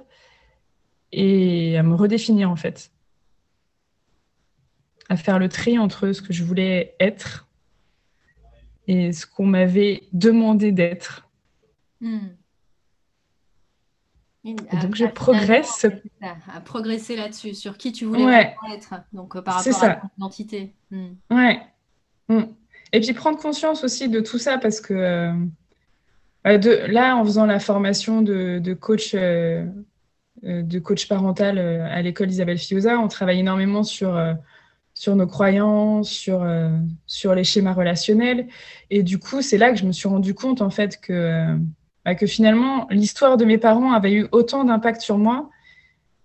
et 1.12 1.79
à 1.79 1.83
me 1.83 1.95
redéfinir 1.95 2.50
en 2.50 2.57
fait. 2.57 2.91
À 5.09 5.17
faire 5.17 5.38
le 5.38 5.49
tri 5.49 5.79
entre 5.79 6.12
ce 6.12 6.21
que 6.21 6.33
je 6.33 6.45
voulais 6.45 6.97
être 6.99 7.47
et 8.87 9.12
ce 9.12 9.26
qu'on 9.26 9.47
m'avait 9.47 10.03
demandé 10.12 10.73
d'être. 10.73 11.29
Hmm. 12.00 12.29
Donc 14.44 14.94
je 14.94 15.06
progresse. 15.06 15.86
À 16.22 16.60
progresser 16.60 17.16
là-dessus, 17.16 17.54
sur 17.54 17.78
qui 17.78 17.92
tu 17.92 18.04
voulais 18.04 18.54
être, 18.72 18.94
donc 19.12 19.36
euh, 19.36 19.42
par 19.42 19.54
rapport 19.54 19.84
à 19.84 19.94
ton 19.94 20.08
identité. 20.18 20.72
Hmm. 20.90 21.12
Ouais. 21.30 21.60
Hmm. 22.28 22.44
Et 22.92 23.00
puis 23.00 23.12
prendre 23.12 23.38
conscience 23.38 23.84
aussi 23.84 24.08
de 24.08 24.20
tout 24.20 24.38
ça 24.38 24.58
parce 24.58 24.80
que 24.80 24.94
euh, 24.94 25.32
bah, 26.44 26.58
de, 26.58 26.70
là, 26.88 27.16
en 27.16 27.24
faisant 27.24 27.46
la 27.46 27.58
formation 27.58 28.22
de, 28.22 28.74
coach 28.74 29.14
euh, 29.14 29.66
euh, 30.44 30.62
de 30.62 30.78
coach 30.78 31.08
parental 31.08 31.58
euh, 31.58 31.86
à 31.90 32.02
l'école 32.02 32.28
Isabelle 32.28 32.58
Fioza. 32.58 32.98
On 32.98 33.08
travaille 33.08 33.40
énormément 33.40 33.82
sur, 33.82 34.14
euh, 34.14 34.34
sur 34.92 35.16
nos 35.16 35.26
croyances, 35.26 36.10
sur, 36.10 36.46
sur 37.06 37.34
les 37.34 37.44
schémas 37.44 37.72
relationnels. 37.72 38.48
Et 38.90 39.02
du 39.02 39.18
coup, 39.18 39.42
c'est 39.42 39.58
là 39.58 39.70
que 39.72 39.78
je 39.78 39.86
me 39.86 39.92
suis 39.92 40.08
rendu 40.08 40.34
compte, 40.34 40.60
en 40.60 40.70
fait, 40.70 41.00
que, 41.00 41.56
que 42.12 42.26
finalement, 42.26 42.87
l'histoire 42.90 43.38
de 43.38 43.46
mes 43.46 43.56
parents 43.56 43.92
avait 43.92 44.12
eu 44.12 44.28
autant 44.30 44.64
d'impact 44.64 45.00
sur 45.00 45.16
moi 45.16 45.49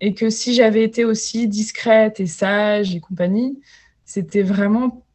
et 0.00 0.14
que 0.14 0.28
si 0.28 0.54
j'avais 0.54 0.84
été 0.84 1.04
aussi 1.06 1.48
discrète 1.48 2.20
et 2.20 2.26
sage 2.26 2.94
et 2.94 3.00
compagnie, 3.00 3.60
c'était 4.04 4.42
vraiment 4.42 5.06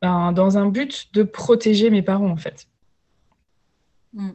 ben, 0.00 0.32
dans 0.32 0.56
un 0.56 0.66
but 0.66 1.12
de 1.12 1.22
protéger 1.22 1.90
mes 1.90 2.02
parents, 2.02 2.30
en 2.30 2.36
fait. 2.36 2.68
Mm. 4.14 4.30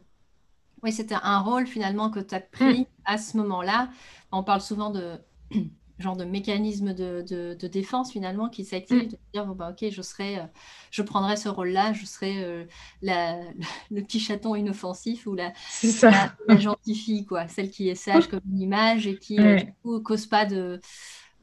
Oui, 0.84 0.92
c'était 0.92 1.15
un 1.24 1.39
rôle 1.39 1.65
finalement 1.65 2.10
que 2.10 2.20
tu 2.20 2.36
as 2.36 2.42
pris 2.42 2.82
mm. 2.82 2.86
à 3.06 3.18
ce 3.18 3.38
moment-là. 3.38 3.89
On 4.32 4.44
parle 4.44 4.62
souvent 4.62 4.89
de 4.89 5.18
genre 6.04 6.16
de 6.16 6.26
mécanisme 6.26 6.94
de, 6.94 7.56
défense 7.68 8.12
finalement 8.12 8.50
qui 8.50 8.66
s'active, 8.66 9.06
mm. 9.06 9.08
de 9.08 9.18
dire 9.34 9.46
bon, 9.46 9.56
bah, 9.56 9.72
ok, 9.72 9.90
je 9.90 10.02
serai, 10.02 10.38
euh, 10.38 10.44
je 10.92 11.02
prendrai 11.02 11.38
ce 11.38 11.50
rôle-là, 11.50 11.94
je 11.94 12.06
serai 12.06 12.44
euh, 12.44 12.66
la, 13.02 13.40
le 13.92 14.02
petit 14.04 14.20
chaton 14.20 14.56
inoffensif 14.56 15.26
ou 15.26 15.34
la, 15.34 15.54
la, 16.48 16.58
gentille 16.58 16.96
fille, 16.96 17.26
quoi, 17.26 17.48
celle 17.48 17.72
qui 17.72 17.90
est 17.90 17.96
sage 17.96 18.28
comme 18.28 18.42
une 18.52 18.62
image 18.62 19.08
et 19.08 19.18
qui 19.18 19.38
ne 19.38 19.60
euh, 19.88 20.00
cause 20.02 20.28
pas 20.28 20.46
de, 20.46 20.80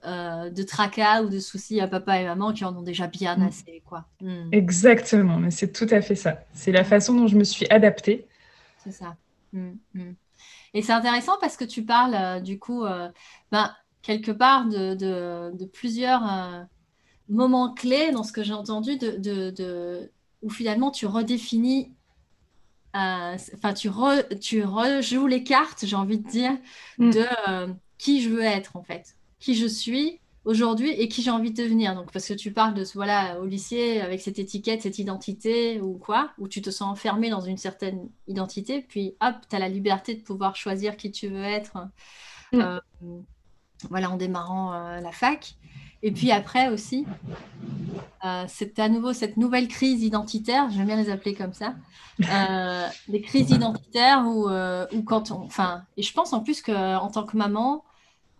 de 0.05 0.62
tracas 0.62 1.23
ou 1.23 1.29
de 1.29 1.40
soucis 1.40 1.81
à 1.81 1.88
papa 1.88 2.21
et 2.21 2.25
maman 2.25 2.52
qui 2.52 2.64
en 2.64 2.76
ont 2.76 2.83
déjà 2.83 3.07
bien 3.09 3.37
mm. 3.37 3.43
assez, 3.43 3.83
quoi. 3.85 4.05
Exactement, 4.52 5.38
mais 5.38 5.50
c'est 5.50 5.73
tout 5.73 5.88
à 5.90 6.00
fait 6.00 6.14
ça. 6.14 6.45
C'est 6.52 6.73
la 6.73 6.85
façon 6.85 7.14
dont 7.14 7.26
je 7.26 7.37
me 7.37 7.45
suis 7.45 7.67
adaptée. 7.71 8.29
C'est 8.85 8.93
ça. 8.93 9.17
Mm, 9.52 9.73
mm. 9.95 10.14
Et 10.75 10.83
c'est 10.83 10.93
intéressant 10.93 11.33
parce 11.40 11.57
que 11.57 11.64
tu 11.64 11.85
parles 11.85 12.14
euh, 12.14 12.40
du 12.40 12.59
coup, 12.59 12.85
euh, 12.85 13.09
ben, 13.50 13.75
quelque 14.02 14.33
part 14.33 14.66
de, 14.66 15.64
plusieurs 15.66 16.23
euh, 16.30 16.62
moments 17.28 17.73
clés 17.73 18.11
dans 18.12 18.23
ce 18.23 18.33
que 18.33 18.42
j'ai 18.42 18.52
entendu, 18.52 18.97
de, 18.97 20.11
où 20.42 20.50
finalement 20.50 20.90
tu 20.90 21.07
redéfinis, 21.07 21.95
enfin 22.95 23.75
tu, 23.75 23.90
tu 24.40 24.64
rejoues 24.64 25.26
les 25.26 25.45
cartes, 25.45 25.85
j'ai 25.85 25.97
envie 25.97 26.19
de 26.19 26.28
dire, 26.28 26.52
mm. 26.99 27.11
de 27.11 27.75
qui 27.99 28.23
je 28.23 28.30
veux 28.30 28.42
être 28.42 28.76
en 28.76 28.83
fait, 28.83 29.16
qui 29.38 29.54
je 29.54 29.66
suis, 29.66 30.21
aujourd'hui 30.45 30.90
et 30.90 31.09
qui 31.09 31.23
j'ai 31.23 31.30
envie 31.30 31.52
de 31.52 31.62
devenir. 31.62 31.95
Donc, 31.95 32.12
parce 32.12 32.26
que 32.26 32.35
tu 32.35 32.52
parles 32.52 32.75
de 32.75 32.85
voilà, 32.95 33.40
au 33.40 33.47
lycée 33.47 34.00
avec 34.00 34.21
cette 34.21 34.38
étiquette, 34.38 34.83
cette 34.83 34.99
identité 34.99 35.80
ou 35.80 35.99
quoi, 35.99 36.33
où 36.38 36.49
tu 36.49 36.62
te 36.62 36.71
sens 36.71 36.90
enfermé 36.90 37.30
dans 37.30 37.40
une 37.40 37.59
certaine 37.59 38.09
identité, 38.26 38.83
puis 38.83 39.14
hop, 39.21 39.35
tu 39.49 39.57
as 39.57 39.59
la 39.59 39.69
liberté 39.69 40.14
de 40.14 40.23
pouvoir 40.23 40.57
choisir 40.57 40.97
qui 40.97 41.11
tu 41.11 41.28
veux 41.28 41.45
être 41.45 41.88
mm. 42.52 42.78
Euh, 43.84 43.88
voilà, 43.90 44.10
en 44.10 44.16
démarrant 44.16 44.72
euh, 44.72 45.00
la 45.00 45.12
fac. 45.12 45.54
Et 46.02 46.12
puis 46.12 46.30
après 46.32 46.68
aussi, 46.68 47.04
euh, 48.25 48.44
c'est 48.49 48.78
à 48.78 48.88
nouveau 48.88 49.12
cette 49.12 49.37
nouvelle 49.37 49.68
crise 49.68 50.02
identitaire, 50.02 50.70
j'aime 50.70 50.87
bien 50.87 50.96
les 50.96 51.10
appeler 51.10 51.34
comme 51.34 51.52
ça, 51.52 51.75
des 53.08 53.20
crises 53.20 53.50
identitaires 53.50 54.25
où, 54.26 54.49
où 54.49 55.02
quand 55.02 55.30
on, 55.30 55.42
enfin, 55.42 55.82
et 55.99 56.02
je 56.02 56.12
pense 56.14 56.32
en 56.32 56.40
plus 56.40 56.62
qu'en 56.62 57.10
tant 57.10 57.25
que 57.25 57.37
maman, 57.37 57.84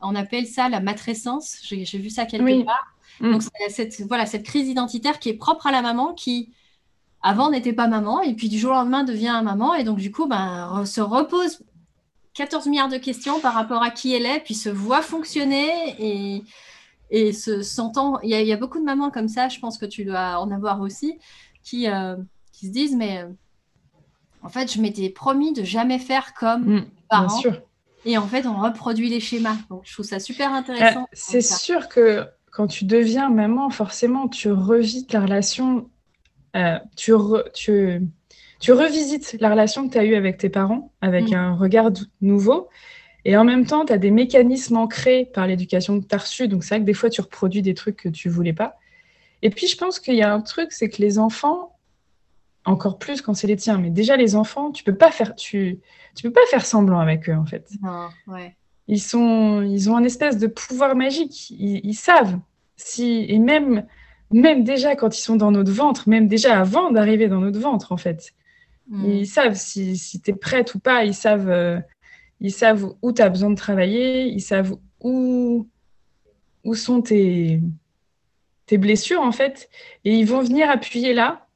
on 0.01 0.15
appelle 0.15 0.47
ça 0.47 0.71
la 0.71 0.81
matrescence. 0.81 1.59
J'ai 1.63 1.99
vu 1.99 2.09
ça 2.09 2.25
quelque 2.25 2.65
part. 2.65 2.97
Mm. 3.21 3.33
Donc, 3.33 3.43
cette, 3.69 4.01
voilà, 4.09 4.25
cette 4.25 4.45
crise 4.45 4.69
identitaire 4.69 5.19
qui 5.19 5.29
est 5.29 5.35
propre 5.35 5.67
à 5.67 5.73
la 5.73 5.83
maman 5.83 6.15
qui, 6.15 6.55
avant, 7.23 7.51
n'était 7.51 7.75
pas 7.75 7.87
maman 7.87 8.23
et 8.23 8.35
puis 8.35 8.49
du 8.49 8.59
jour 8.59 8.71
au 8.71 8.75
lendemain 8.75 9.05
devient 9.05 9.41
maman. 9.45 9.75
Et 9.75 9.85
donc, 9.85 9.99
du 9.99 10.11
coup, 10.11 10.27
ben, 10.27 10.85
se 10.87 11.03
repose 11.03 11.63
14 12.35 12.67
milliards 12.67 12.89
de 12.89 12.97
questions 12.97 13.41
par 13.41 13.55
rapport 13.55 13.83
à 13.83 13.91
qui 13.91 14.15
elle 14.15 14.27
est, 14.27 14.41
puis 14.41 14.55
se 14.55 14.69
voit 14.69 15.03
fonctionner 15.03 15.95
et, 15.99 16.43
et 17.11 17.33
se 17.33 17.63
sentant. 17.63 18.21
Il 18.23 18.31
y, 18.31 18.53
a 18.53 18.57
beaucoup 18.57 18.79
de 18.79 18.85
mamans 18.85 19.11
comme 19.11 19.29
ça, 19.29 19.49
je 19.49 19.59
pense 19.59 19.79
que 19.79 19.87
tu 19.87 20.05
dois 20.05 20.39
en 20.39 20.51
avoir 20.51 20.81
aussi, 20.81 21.19
qui, 21.63 21.89
euh, 21.89 22.17
qui 22.53 22.69
se 22.69 22.73
disent 22.73 22.95
Mais 22.95 23.23
euh, 23.23 23.29
en 24.43 24.49
fait, 24.49 24.73
je 24.73 24.81
m'étais 24.81 25.11
promis 25.11 25.53
de 25.53 25.65
jamais 25.65 25.99
faire 25.99 26.35
comme 26.35 26.77
mm, 26.77 26.87
parents. 27.09 27.27
Bien 27.27 27.37
sûr. 27.41 27.63
Et 28.07 28.17
en 28.17 28.27
fait, 28.27 28.47
on 28.47 28.57
reproduit 28.57 29.11
les 29.11 29.21
schémas. 29.21 29.57
Donc, 29.69 29.83
je 29.85 29.93
trouve 29.93 30.07
ça 30.07 30.21
super 30.21 30.53
intéressant. 30.55 31.03
Euh, 31.03 31.13
c'est 31.13 31.43
sûr 31.43 31.89
que 31.89 32.27
quand 32.51 32.67
tu 32.67 32.85
deviens 32.85 33.29
maman, 33.29 33.71
forcément, 33.71 34.29
tu 34.29 34.51
revis 34.51 35.07
la 35.11 35.21
relation, 35.21 35.91
tu, 36.97 37.13
tu, 37.55 38.03
tu, 38.61 38.73
revisites 38.73 39.37
la 39.41 39.51
relation 39.51 39.89
que 39.89 39.93
tu 39.93 39.99
as 39.99 40.05
eue 40.05 40.15
avec 40.15 40.39
tes 40.39 40.49
parents, 40.49 40.93
avec 41.01 41.31
mm. 41.31 41.35
un 41.35 41.55
regard 41.57 41.91
nouveau. 42.21 42.69
Et 43.25 43.37
en 43.37 43.45
même 43.45 43.67
temps, 43.67 43.85
tu 43.85 43.93
as 43.93 43.99
des 43.99 44.11
mécanismes 44.11 44.77
ancrés 44.77 45.29
par 45.33 45.47
l'éducation 45.47 46.01
que 46.01 46.07
tu 46.07 46.15
as 46.15 46.19
reçue. 46.19 46.49
Donc, 46.49 46.65
c'est 46.65 46.75
vrai 46.75 46.81
que 46.81 46.87
des 46.87 46.95
fois, 46.95 47.11
tu 47.11 47.21
reproduis 47.21 47.63
des 47.63 47.75
trucs 47.75 47.97
que 47.97 48.09
tu 48.09 48.29
voulais 48.29 48.53
pas. 48.53 48.77
Et 49.43 49.51
puis, 49.51 49.67
je 49.67 49.77
pense 49.77 49.99
qu'il 49.99 50.15
y 50.15 50.23
a 50.23 50.33
un 50.33 50.41
truc, 50.41 50.73
c'est 50.73 50.89
que 50.89 51.03
les 51.03 51.19
enfants, 51.19 51.77
encore 52.65 52.99
plus 52.99 53.23
quand 53.23 53.35
c'est 53.35 53.47
les 53.47 53.57
tiens, 53.57 53.79
mais 53.79 53.91
déjà 53.91 54.17
les 54.17 54.37
enfants, 54.37 54.71
tu 54.71 54.85
peux 54.85 54.95
pas 54.95 55.11
faire, 55.11 55.35
tu, 55.35 55.81
tu 56.15 56.23
peux 56.23 56.33
pas 56.33 56.45
faire 56.51 56.65
semblant 56.65 57.01
avec 57.01 57.29
eux 57.29 57.35
en 57.35 57.47
fait. 57.47 57.71
Ils 58.89 59.01
sont, 59.01 59.63
ils 59.63 59.89
ont 59.89 59.97
un 59.97 60.05
espèce 60.05 60.37
de 60.37 60.47
pouvoir 60.47 60.97
magique. 60.97 61.51
Ils, 61.51 61.95
savent 61.95 62.39
si 62.77 63.25
et 63.29 63.39
même, 63.39 63.87
même 64.33 64.65
déjà 64.65 64.97
quand 64.97 65.17
ils 65.17 65.23
sont 65.23 65.37
dans 65.37 65.53
notre 65.53 65.73
ventre, 65.73 66.09
même 66.09 66.29
déjà 66.29 66.59
avant 66.59 66.91
d'arriver 66.91 67.29
dans 67.29 67.41
notre 67.41 67.61
ventre 67.61 67.93
en 67.93 67.97
fait, 67.97 68.33
mm. 68.91 69.11
ils 69.11 69.27
savent 69.27 69.55
si, 69.55 69.97
si 69.97 70.21
tu 70.21 70.31
es 70.31 70.35
prête 70.35 70.75
ou 70.75 70.79
pas. 70.79 71.05
Ils 71.05 71.15
savent, 71.15 71.49
euh, 71.49 71.81
ils 72.41 72.53
savent 72.53 72.95
où 73.03 73.13
tu 73.13 73.23
as 73.23 73.29
besoin 73.29 73.51
de 73.51 73.57
travailler. 73.57 74.27
Ils 74.27 74.43
savent 74.43 74.77
où, 75.01 75.69
où 76.65 76.75
sont 76.75 77.01
tes, 77.03 77.61
tes 78.67 78.79
blessures 78.79 79.23
en 79.23 79.33
fait, 79.33 79.71
et 80.05 80.15
ils 80.15 80.27
vont 80.27 80.43
venir 80.43 80.71
appuyer 80.71 81.15
là 81.15 81.47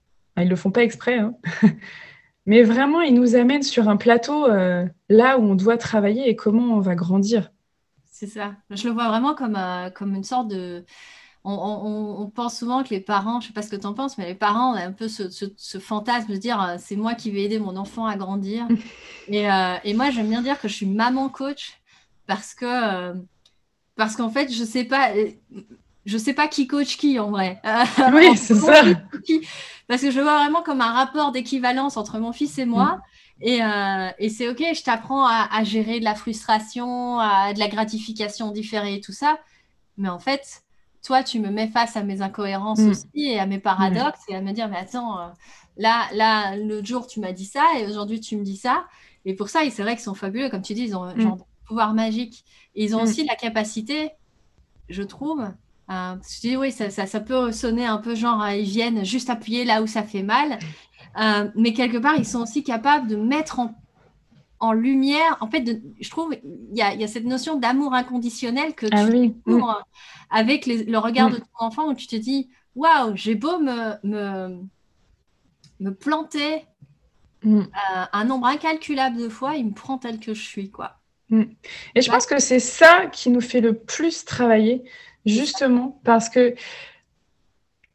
ils 0.43 0.45
ne 0.45 0.51
le 0.51 0.57
font 0.57 0.71
pas 0.71 0.83
exprès, 0.83 1.19
hein. 1.19 1.35
mais 2.47 2.63
vraiment, 2.63 3.01
ils 3.01 3.15
nous 3.15 3.37
amènent 3.37 3.63
sur 3.63 3.89
un 3.89 3.97
plateau 3.97 4.47
euh, 4.47 4.87
là 5.09 5.39
où 5.39 5.43
on 5.43 5.55
doit 5.55 5.77
travailler 5.77 6.29
et 6.29 6.37
comment 6.37 6.77
on 6.77 6.81
va 6.81 6.95
grandir. 6.95 7.51
C'est 8.11 8.27
ça. 8.27 8.55
Je 8.71 8.89
le 8.89 8.95
vois 8.95 9.09
vraiment 9.09 9.35
comme, 9.35 9.57
euh, 9.57 9.91
comme 9.91 10.15
une 10.15 10.25
sorte 10.25 10.49
de... 10.49 10.85
On, 11.47 12.31
pense 12.35 12.59
souvent 12.59 12.83
que 12.83 12.89
les 12.89 13.01
parents, 13.01 13.41
je 13.41 13.47
ne 13.47 13.49
sais 13.49 13.53
pas 13.53 13.61
ce 13.61 13.69
que 13.69 13.77
tu 13.77 13.87
en 13.87 13.93
penses, 13.93 14.17
mais 14.17 14.27
les 14.27 14.35
parents 14.35 14.73
ont 14.73 14.77
un 14.77 14.93
peu 14.93 15.09
ce, 15.09 15.79
fantasme 15.79 16.33
de 16.33 16.37
dire 16.37 16.61
euh, 16.63 16.77
c'est 16.79 16.97
moi 16.97 17.15
qui 17.15 17.31
vais 17.31 17.43
aider 17.43 17.59
mon 17.59 17.77
enfant 17.77 18.07
à 18.07 18.17
grandir. 18.17 18.67
et, 19.29 19.47
et, 19.85 19.95
moi, 19.95 20.11
j'aime 20.11 20.29
bien 20.29 20.41
dire 20.43 20.59
que 20.59 20.69
je 20.69 20.75
suis 20.75 20.87
maman 20.87 21.29
coach 21.29 21.79
parce 22.27 22.55
que 22.55 23.15
parce 23.97 24.17
qu'en 24.17 24.31
fait, 24.31 24.53
je 24.53 24.65
sais 24.65 24.85
pas, 24.85 25.11
je 26.05 26.19
sais 26.19 26.35
pas 26.35 26.49
qui 26.49 26.67
coach 26.67 26.97
qui 26.97 27.19
en 27.19 27.31
vrai. 27.31 27.61
Oui, 28.13 28.37
c'est 28.37 28.55
ça. 28.55 28.83
Parce 29.87 30.03
que 30.03 30.11
je 30.11 30.21
vois 30.21 30.39
vraiment 30.39 30.63
comme 30.63 30.81
un 30.81 30.93
rapport 30.93 31.33
d'équivalence 31.33 31.97
entre 31.97 32.19
mon 32.19 32.33
fils 32.33 32.59
et 32.59 32.65
moi. 32.65 33.01
Mm. 33.41 33.45
Euh, 33.47 34.11
et, 34.19 34.29
c'est 34.31 34.49
OK, 34.49 34.59
je 34.61 34.83
t'apprends 34.83 35.27
à, 35.27 35.65
gérer 35.65 35.99
de 36.01 36.05
la 36.05 36.15
frustration, 36.15 37.19
à 37.19 37.53
de 37.53 37.59
la 37.59 37.69
gratification 37.69 38.51
différée 38.51 38.95
et 38.95 39.01
tout 39.01 39.13
ça. 39.13 39.39
Mais 39.97 40.09
en 40.09 40.19
fait, 40.19 40.64
toi, 41.05 41.23
tu 41.23 41.39
me 41.39 41.51
mets 41.51 41.69
face 41.69 41.97
à 41.97 42.03
mes 42.03 42.23
incohérences 42.23 42.81
mm. 42.81 42.89
aussi 42.89 43.09
et 43.15 43.39
à 43.39 43.47
mes 43.47 43.59
paradoxes 43.59 44.23
et 44.29 44.35
à 44.35 44.41
me 44.41 44.53
dire, 44.53 44.69
mais 44.69 44.79
attends, 44.79 45.21
euh, 45.21 45.29
là, 45.77 46.07
là, 46.15 46.57
l'autre 46.57 46.87
jour, 46.87 47.07
tu 47.07 47.21
m'as 47.21 47.33
dit 47.33 47.45
ça 47.45 47.63
et 47.79 47.87
aujourd'hui, 47.87 48.21
tu 48.21 48.37
me 48.37 48.43
dis 48.43 48.57
ça. 48.57 48.87
Et 49.27 49.35
pour 49.35 49.51
ça, 49.51 49.61
c'est 49.71 49.83
vrai 49.83 49.93
qu'ils 49.95 50.05
sont 50.05 50.15
fabuleux. 50.15 50.49
Comme 50.49 50.63
tu 50.63 50.75
dis, 50.75 50.83
ils 50.83 50.97
ont 50.97 51.05
un 51.05 51.15
mm. 51.15 51.37
pouvoir 51.67 51.93
magique. 51.93 52.45
Et 52.75 52.85
ils 52.85 52.97
ont 52.97 53.03
aussi 53.03 53.25
la 53.25 53.37
capacité, 53.37 54.11
je 54.89 55.03
trouve, 55.03 55.43
euh, 55.91 56.17
je 56.29 56.41
dis 56.41 56.57
oui, 56.57 56.73
ça, 56.73 56.89
ça, 56.91 57.21
peut 57.21 57.53
sonner 57.53 57.85
un 57.85 57.99
peu 57.99 58.15
genre 58.15 58.49
ils 58.49 58.65
viennent 58.65 59.05
juste 59.05 59.29
appuyer 59.29 59.65
là 59.65 59.83
où 59.83 59.87
ça 59.87 60.03
fait 60.03 60.23
mal, 60.23 60.59
euh, 61.21 61.51
mais 61.55 61.75
quelque 61.75 61.99
part 61.99 62.17
ils 62.17 62.27
sont 62.27 62.41
aussi 62.41 62.65
capables 62.65 63.07
de 63.07 63.17
mettre 63.17 63.61
en, 63.61 63.75
en 64.65 64.73
lumière. 64.73 65.37
En 65.41 65.49
fait, 65.49 65.61
de, 65.61 65.81
je 66.01 66.11
trouve 66.11 66.35
il 66.45 66.77
y, 66.77 66.83
a, 66.83 66.95
y 66.95 67.05
a 67.05 67.09
cette 67.09 67.25
notion 67.25 67.57
d'amour 67.57 67.95
inconditionnel 67.95 68.75
que 68.75 68.87
ah 68.93 69.05
tu 69.05 69.13
oui. 69.13 69.35
Mm. 69.47 69.63
avec 70.31 70.67
le 70.67 70.99
regard 70.99 71.31
de 71.31 71.37
mm. 71.37 71.41
ton 71.41 71.67
enfant 71.67 71.89
où 71.89 71.95
tu 71.95 72.07
te 72.07 72.17
dis 72.17 72.51
waouh, 72.75 73.15
j'ai 73.15 73.35
beau 73.35 73.59
me, 73.59 73.95
me, 74.03 74.61
me 75.81 75.95
planter 75.95 76.67
mm. 77.43 77.59
euh, 77.59 78.05
un 78.13 78.25
nombre 78.25 78.47
incalculable 78.47 79.17
de 79.17 79.29
fois, 79.29 79.57
il 79.57 79.67
me 79.67 79.73
prend 79.73 79.99
tel 79.99 80.19
que 80.19 80.35
je 80.35 80.43
suis 80.43 80.71
quoi. 80.71 80.99
Et 81.97 82.01
je 82.01 82.11
pense 82.11 82.27
que 82.27 82.39
c'est 82.39 82.61
ça 82.61 83.07
qui 83.07 83.29
nous 83.29 83.41
fait 83.41 83.61
le 83.61 83.75
plus 83.75 84.25
travailler 84.25 84.85
Justement, 85.27 86.01
parce 86.05 86.29
que 86.29 86.55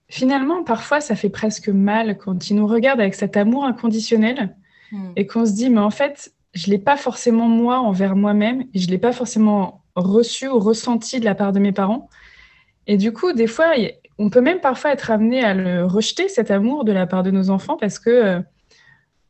finalement, 0.08 0.64
parfois, 0.64 1.00
ça 1.00 1.16
fait 1.16 1.30
presque 1.30 1.70
mal 1.70 2.18
quand 2.18 2.50
ils 2.50 2.56
nous 2.56 2.66
regardent 2.66 3.02
avec 3.02 3.14
cet 3.14 3.38
amour 3.38 3.66
inconditionnel 3.66 4.56
et 5.16 5.28
qu'on 5.28 5.46
se 5.46 5.52
dit, 5.52 5.70
mais 5.70 5.82
en 5.82 5.92
fait, 5.92 6.34
je 6.54 6.68
ne 6.68 6.72
l'ai 6.72 6.80
pas 6.80 6.98
forcément 6.98 7.48
moi 7.48 7.80
envers 7.80 8.16
moi-même 8.16 8.66
et 8.74 8.80
je 8.80 8.88
ne 8.88 8.92
l'ai 8.92 8.98
pas 8.98 9.12
forcément 9.12 9.84
reçu 9.96 10.48
ou 10.48 10.60
ressenti 10.60 11.20
de 11.20 11.26
la 11.26 11.36
part 11.36 11.54
de 11.54 11.60
mes 11.60 11.72
parents. 11.72 12.10
Et 12.88 12.98
du 12.98 13.14
coup, 13.14 13.34
des 13.34 13.48
fois, 13.48 13.74
on 14.18 14.30
peut 14.30 14.42
même 14.42 14.60
parfois 14.60 14.92
être 14.92 15.12
amené 15.12 15.44
à 15.44 15.54
le 15.54 15.86
rejeter, 15.86 16.28
cet 16.28 16.52
amour 16.52 16.86
de 16.86 16.92
la 16.92 17.06
part 17.06 17.24
de 17.24 17.32
nos 17.32 17.50
enfants, 17.50 17.78
parce 17.78 18.00
que 18.00 18.10
euh, 18.10 18.40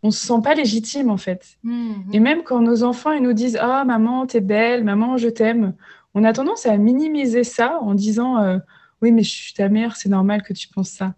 on 0.01 0.11
se 0.11 0.25
sent 0.25 0.41
pas 0.43 0.55
légitime 0.55 1.09
en 1.09 1.17
fait. 1.17 1.57
Hmm. 1.63 1.93
Et 2.13 2.19
même 2.19 2.43
quand 2.43 2.61
nos 2.61 2.83
enfants 2.83 3.11
ils 3.11 3.21
nous 3.21 3.33
disent 3.33 3.57
ah 3.61 3.83
maman 3.83 4.25
t'es 4.25 4.39
belle, 4.39 4.85
maman 4.85 5.17
je 5.17 5.27
t'aime, 5.27 5.73
on 6.13 6.23
a 6.23 6.31
tendance 6.31 6.65
à 6.65 6.77
minimiser 6.77 7.43
ça 7.43 7.79
en 7.81 7.93
disant 7.93 8.37
euh, 8.39 8.59
oui, 9.01 9.11
mais 9.11 9.23
je 9.23 9.31
suis 9.31 9.53
ta 9.53 9.69
mère, 9.69 9.95
c'est 9.95 10.09
normal 10.09 10.41
que 10.41 10.53
tu 10.53 10.67
penses 10.67 10.89
ça. 10.89 11.13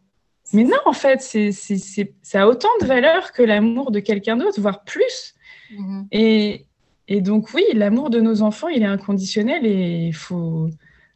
Mais 0.54 0.64
non, 0.64 0.78
en 0.86 0.94
fait, 0.94 1.22
c'est, 1.22 1.52
ça 1.52 2.42
a 2.44 2.48
autant 2.48 2.70
de 2.82 2.86
valeur 2.86 3.32
que 3.32 3.42
l'amour 3.42 3.92
de 3.92 4.00
quelqu'un 4.00 4.38
d'autre, 4.38 4.60
voire 4.60 4.84
plus. 4.84 5.34
Mm-hmm. 5.72 6.08
Et, 6.12 6.66
et, 7.08 7.22
donc, 7.22 7.54
oui, 7.54 7.64
l'amour 7.74 8.10
de 8.10 8.20
nos 8.20 8.42
enfants, 8.42 8.68
il 8.68 8.84
est 8.84 8.88
inconditionnel 8.88 9.66
et 9.66 10.08
il 10.08 10.16
faut. 10.16 10.70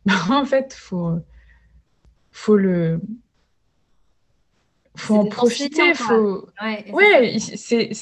en 0.30 0.46
fait, 0.46 0.74
faut, 0.74 1.20
faut 2.32 2.58
le. 2.58 3.00
faut 4.96 5.16
en 5.16 5.26
profiter. 5.26 5.94
Faut... 5.94 6.48
Ouais, 6.92 7.38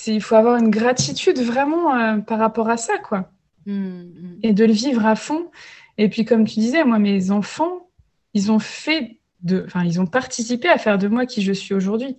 il 0.07 0.21
faut 0.21 0.35
avoir 0.35 0.57
une 0.57 0.69
gratitude 0.69 1.39
vraiment 1.39 1.95
euh, 1.95 2.17
par 2.17 2.39
rapport 2.39 2.69
à 2.69 2.77
ça, 2.77 2.97
quoi. 2.97 3.31
Mm, 3.65 3.73
mm. 3.73 4.39
Et 4.43 4.53
de 4.53 4.65
le 4.65 4.73
vivre 4.73 5.05
à 5.05 5.15
fond. 5.15 5.49
Et 5.97 6.09
puis, 6.09 6.25
comme 6.25 6.45
tu 6.45 6.59
disais, 6.59 6.83
moi, 6.83 6.99
mes 6.99 7.31
enfants, 7.31 7.87
ils 8.33 8.51
ont 8.51 8.59
fait 8.59 9.19
de, 9.41 9.63
enfin, 9.65 9.83
ils 9.83 10.01
ont 10.01 10.07
participé 10.07 10.69
à 10.69 10.77
faire 10.77 10.97
de 10.97 11.07
moi 11.07 11.25
qui 11.25 11.41
je 11.41 11.53
suis 11.53 11.73
aujourd'hui. 11.73 12.17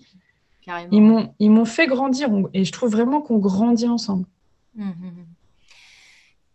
Ils 0.91 1.03
m'ont, 1.03 1.35
ils 1.39 1.51
m'ont 1.51 1.65
fait 1.65 1.87
grandir 1.87 2.31
et 2.55 2.65
je 2.65 2.73
trouve 2.73 2.91
vraiment 2.91 3.21
qu'on 3.21 3.39
grandit 3.39 3.89
ensemble. 3.89 4.27
Mm, 4.77 4.93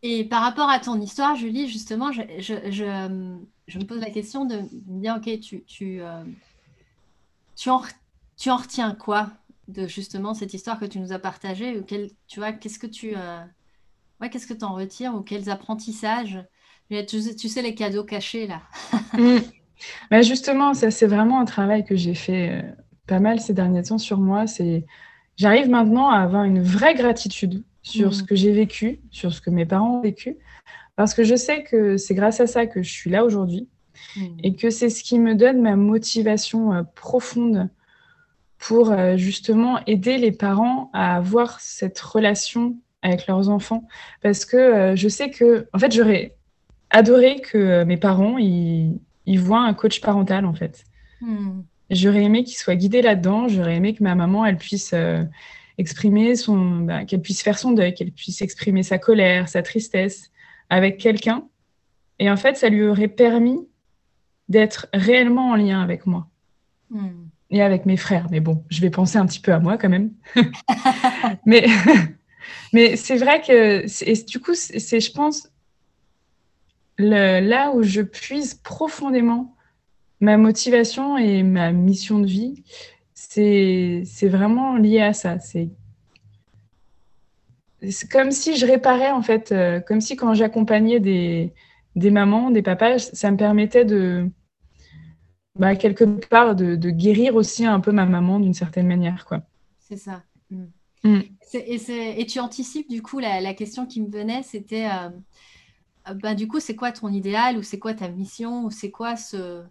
et 0.02 0.24
par 0.24 0.41
rapport 0.41 0.69
à 0.69 0.80
ton 0.80 1.00
histoire, 1.00 1.36
Julie, 1.36 1.67
justement, 1.67 2.12
je, 2.12 2.22
je, 2.39 2.54
je, 2.72 3.80
me 3.80 3.84
pose 3.86 4.00
la 4.00 4.10
question 4.10 4.45
de 4.45 4.56
me 4.88 5.02
dire, 5.02 5.17
ok, 5.17 5.39
tu, 5.41 5.63
tu, 5.65 6.02
euh, 6.02 6.24
tu, 7.56 7.69
en, 7.69 7.82
tu 8.38 8.50
en 8.50 8.58
retiens 8.58 8.95
quoi 8.95 9.30
de 9.67 9.88
justement 9.88 10.34
cette 10.34 10.54
histoire 10.54 10.80
que 10.80 10.86
tu 10.86 11.00
nous 11.00 11.12
as 11.12 11.19
partagée 11.19 11.84
Tu 12.28 12.39
vois, 12.39 12.54
qu'est-ce 12.54 12.80
que 12.80 12.88
tu, 12.88 13.13
euh, 13.15 13.41
Ouais, 14.19 14.30
qu'est-ce 14.30 14.48
que 14.48 14.65
en 14.65 14.74
retires 14.74 15.15
ou 15.15 15.22
quels 15.22 15.50
apprentissages? 15.50 16.39
Tu, 16.89 17.22
sais, 17.22 17.62
les 17.62 17.76
cadeaux 17.76 18.04
cachés, 18.04 18.48
là. 18.48 18.62
Mm. 19.13 19.38
Bah, 20.12 20.22
justement, 20.22 20.74
ça, 20.74 20.91
c'est 20.91 21.08
vraiment 21.08 21.39
un 21.39 21.45
travail 21.45 21.86
que 21.86 21.95
j'ai 21.95 22.13
fait 22.13 22.50
euh, 22.50 22.62
pas 23.10 23.19
mal 23.19 23.41
ces 23.41 23.54
derniers 23.54 23.84
temps 23.84 23.98
sur 23.98 24.19
moi. 24.19 24.48
C'est 24.48 24.86
J'arrive 25.39 25.69
maintenant 25.69 26.10
à 26.10 26.17
avoir 26.17 26.43
une 26.43 26.62
vraie 26.62 26.95
gratitude 26.95 27.63
sur 27.82 28.13
ce 28.13 28.24
mm. 28.24 28.26
que 28.26 28.36
j'ai 28.36 28.52
vécu, 28.52 29.00
sur 29.10 29.34
ce 29.34 29.39
que 29.39 29.50
mes 29.50 29.65
parents 29.65 30.00
ont 30.00 30.02
vécu, 30.02 30.38
parce 30.98 31.13
que 31.13 31.24
je 31.24 31.36
sais 31.36 31.63
que 31.63 31.95
c'est 31.95 32.13
grâce 32.13 32.41
à 32.41 32.48
ça 32.48 32.65
que 32.65 32.84
je 32.84 32.91
suis 32.91 33.10
là 33.10 33.24
aujourd'hui 33.24 33.69
mm. 34.17 34.28
et 34.43 34.54
que 34.54 34.69
c'est 34.69 34.89
ce 34.89 35.02
qui 35.02 35.17
me 35.17 35.36
donne 35.36 35.62
ma 35.62 35.78
motivation 35.78 36.74
euh, 36.74 36.84
profonde 36.93 37.69
pour 38.58 38.91
euh, 38.91 39.15
justement 39.15 39.80
aider 39.88 40.17
les 40.17 40.34
parents 40.34 40.89
à 40.91 41.15
avoir 41.15 41.62
cette 41.62 42.00
relation 42.02 42.76
avec 43.02 43.26
leurs 43.28 43.48
enfants 43.48 43.88
parce 44.22 44.43
que 44.43 44.58
euh, 44.58 44.95
je 44.98 45.08
sais 45.08 45.30
que, 45.30 45.69
en 45.72 45.80
fait, 45.80 45.93
j'aurais 45.93 46.36
adoré 46.89 47.39
que 47.39 47.86
mes 47.86 47.95
parents 47.95 48.38
ils, 48.38 49.00
ils, 49.26 49.39
voient 49.39 49.62
un 49.62 49.74
coach 49.74 50.02
parental 50.02 50.43
en 50.45 50.54
fait. 50.54 50.84
Hmm. 51.22 51.62
J'aurais 51.89 52.23
aimé 52.23 52.43
qu'ils 52.43 52.58
soient 52.58 52.75
guidés 52.75 53.02
là-dedans. 53.02 53.47
J'aurais 53.47 53.75
aimé 53.75 53.93
que 53.93 54.04
ma 54.04 54.15
maman 54.15 54.45
elle 54.45 54.58
puisse 54.58 54.91
euh, 54.93 55.23
exprimer 55.78 56.36
son, 56.36 56.82
bah, 56.82 57.06
qu'elle 57.06 57.21
puisse 57.21 57.41
faire 57.41 57.58
son 57.58 57.71
deuil, 57.71 57.93
qu'elle 57.93 58.12
puisse 58.12 58.41
exprimer 58.41 58.84
sa 58.84 58.97
colère, 58.97 59.49
sa 59.49 59.62
tristesse 59.62 60.32
avec 60.69 60.97
quelqu'un. 60.97 61.47
Et 62.19 62.30
en 62.30 62.38
fait, 62.38 62.58
ça 62.58 62.69
lui 62.69 62.84
aurait 62.84 63.08
permis 63.08 63.67
d'être 64.49 64.88
réellement 64.93 65.52
en 65.52 65.56
lien 65.56 65.82
avec 65.82 66.06
moi. 66.06 66.28
Hmm. 66.89 67.28
Et 67.52 67.63
avec 67.63 67.88
mes 67.88 67.97
frères. 67.97 68.28
Mais 68.30 68.41
bon, 68.41 68.63
je 68.69 68.80
vais 68.82 68.91
penser 68.91 69.17
un 69.17 69.25
petit 69.25 69.39
peu 69.39 69.52
à 69.52 69.60
moi 69.60 69.78
quand 69.78 69.89
même. 69.89 70.12
Mais 71.45 71.65
mais 72.73 72.95
c'est 72.95 73.17
vrai 73.17 73.41
que, 73.41 73.86
et 74.06 74.23
du 74.23 74.39
coup, 74.39 74.54
c'est, 74.54 74.99
je 74.99 75.12
pense, 75.12 75.49
le, 76.97 77.39
là 77.39 77.71
où 77.71 77.84
je 77.84 78.02
puise 78.02 78.54
profondément 78.56 79.56
ma 80.19 80.38
motivation 80.38 81.17
et 81.17 81.43
ma 81.43 81.71
mission 81.71 82.19
de 82.19 82.27
vie, 82.27 82.63
c'est, 83.13 84.03
vraiment 84.23 84.75
lié 84.75 85.01
à 85.01 85.13
ça. 85.13 85.39
C'est, 85.39 85.69
comme 88.12 88.32
si 88.32 88.58
je 88.58 88.65
réparais, 88.65 89.12
en 89.12 89.21
fait, 89.21 89.51
euh, 89.51 89.79
comme 89.79 90.01
si 90.01 90.15
quand 90.15 90.34
j'accompagnais 90.34 90.99
des, 90.99 91.53
des 91.95 92.12
mamans, 92.12 92.51
des 92.51 92.62
papas, 92.62 92.99
ça 92.99 93.32
me 93.32 93.38
permettait 93.38 93.86
de, 93.86 94.29
bah, 95.55 95.75
quelque 95.75 96.03
part, 96.27 96.55
de, 96.55 96.75
de, 96.75 96.89
guérir 96.89 97.36
aussi 97.36 97.65
un 97.65 97.79
peu 97.79 97.91
ma 97.91 98.05
maman 98.05 98.39
d'une 98.39 98.53
certaine 98.53 98.88
manière, 98.88 99.25
quoi. 99.25 99.41
C'est 99.79 99.97
ça. 99.97 100.23
Mm. 100.49 100.65
Mm. 101.03 101.21
Et, 101.53 102.25
tu 102.25 102.39
anticipes 102.39 102.89
du 102.89 103.01
coup 103.01 103.19
la, 103.19 103.53
question 103.53 103.86
qui 103.86 104.01
me 104.01 104.10
venait, 104.10 104.43
c'était 104.43 104.88
euh, 104.88 105.10
euh, 106.10 106.13
bah, 106.13 106.36
du 106.36 106.47
coup 106.47 106.60
c'est 106.60 106.75
quoi 106.75 106.91
ton 106.91 107.10
idéal 107.10 107.58
ou 107.58 107.63
c'est 107.63 107.79
quoi 107.79 107.93
ta 107.93 108.10
mission 108.10 108.65
ou 108.65 108.71
c'est 108.71 108.91
quoi 108.91 109.15
ce, 109.15 109.63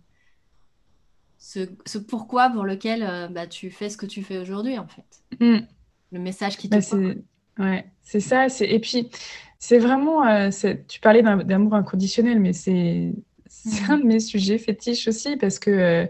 ce, 1.38 1.98
pourquoi 1.98 2.50
pour 2.50 2.64
lequel 2.64 3.02
euh, 3.02 3.28
bah, 3.28 3.46
tu 3.46 3.70
fais 3.70 3.88
ce 3.88 3.96
que 3.96 4.06
tu 4.06 4.22
fais 4.22 4.38
aujourd'hui 4.38 4.78
en 4.78 4.86
fait. 4.86 5.22
Mm. 5.40 5.66
Le 6.12 6.18
message 6.18 6.56
qui 6.56 6.68
te 6.68 6.74
bah, 6.74 6.80
c'est, 6.80 7.18
ouais, 7.58 7.86
c'est 8.02 8.20
ça. 8.20 8.46
Et 8.60 8.80
puis 8.80 9.08
c'est 9.58 9.78
vraiment, 9.78 10.50
tu 10.88 11.00
parlais 11.00 11.22
d'amour 11.22 11.74
inconditionnel, 11.74 12.40
mais 12.40 12.52
c'est, 12.52 13.12
c'est 13.46 13.88
mm. 13.88 13.90
un 13.90 13.98
de 13.98 14.04
mes 14.04 14.20
sujets 14.20 14.58
fétiches 14.58 15.08
aussi 15.08 15.36
parce 15.36 15.58
que, 15.58 16.08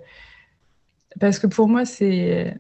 parce 1.21 1.39
que 1.39 1.47
pour 1.47 1.69
moi 1.69 1.85
c'est 1.85 2.59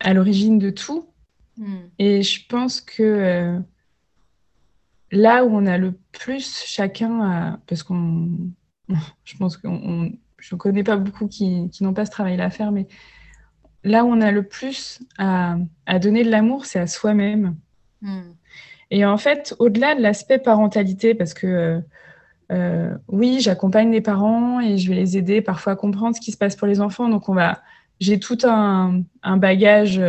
à 0.00 0.14
l'origine 0.14 0.58
de 0.58 0.70
tout. 0.70 1.08
Hmm. 1.56 1.88
Et 1.98 2.22
je 2.22 2.46
pense 2.46 2.80
que 2.80 3.02
euh, 3.02 3.58
là 5.10 5.44
où 5.44 5.50
on 5.54 5.66
a 5.66 5.78
le 5.78 5.92
plus 6.12 6.64
chacun, 6.64 7.60
parce 7.66 7.82
qu'on, 7.82 8.30
je 9.24 9.36
pense 9.36 9.56
qu'on, 9.56 10.12
je 10.38 10.54
ne 10.54 10.58
connais 10.58 10.82
pas 10.82 10.96
beaucoup 10.96 11.26
qui, 11.26 11.68
qui 11.70 11.84
n'ont 11.84 11.94
pas 11.94 12.06
ce 12.06 12.10
travail 12.10 12.40
à 12.40 12.50
faire, 12.50 12.72
mais 12.72 12.86
là 13.84 14.04
où 14.04 14.08
on 14.08 14.20
a 14.20 14.30
le 14.30 14.42
plus 14.42 15.00
à, 15.18 15.56
à 15.86 15.98
donner 15.98 16.24
de 16.24 16.30
l'amour, 16.30 16.66
c'est 16.66 16.78
à 16.78 16.86
soi-même. 16.86 17.56
Hmm. 18.02 18.32
Et 18.90 19.04
en 19.04 19.18
fait, 19.18 19.54
au-delà 19.58 19.94
de 19.94 20.00
l'aspect 20.00 20.38
parentalité, 20.38 21.14
parce 21.14 21.34
que 21.34 21.46
euh, 21.46 21.80
euh, 22.52 22.94
oui, 23.08 23.38
j'accompagne 23.40 23.90
les 23.90 24.00
parents 24.00 24.60
et 24.60 24.78
je 24.78 24.88
vais 24.88 24.94
les 24.94 25.18
aider 25.18 25.42
parfois 25.42 25.74
à 25.74 25.76
comprendre 25.76 26.16
ce 26.16 26.20
qui 26.20 26.32
se 26.32 26.38
passe 26.38 26.56
pour 26.56 26.66
les 26.66 26.80
enfants. 26.80 27.08
Donc, 27.08 27.28
on 27.28 27.34
va, 27.34 27.62
j'ai 28.00 28.18
tout 28.18 28.38
un, 28.44 29.02
un 29.22 29.36
bagage 29.36 30.00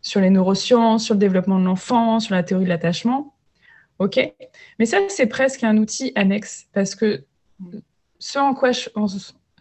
sur 0.00 0.20
les 0.20 0.30
neurosciences, 0.30 1.04
sur 1.04 1.14
le 1.14 1.18
développement 1.18 1.58
de 1.58 1.64
l'enfant, 1.64 2.20
sur 2.20 2.34
la 2.34 2.44
théorie 2.44 2.64
de 2.64 2.68
l'attachement. 2.68 3.34
OK 3.98 4.20
Mais 4.78 4.86
ça, 4.86 4.98
c'est 5.08 5.26
presque 5.26 5.64
un 5.64 5.76
outil 5.78 6.12
annexe 6.14 6.66
parce 6.72 6.94
que 6.94 7.24
ce 8.18 8.38
en 8.38 8.54
quoi 8.54 8.72
je, 8.72 8.88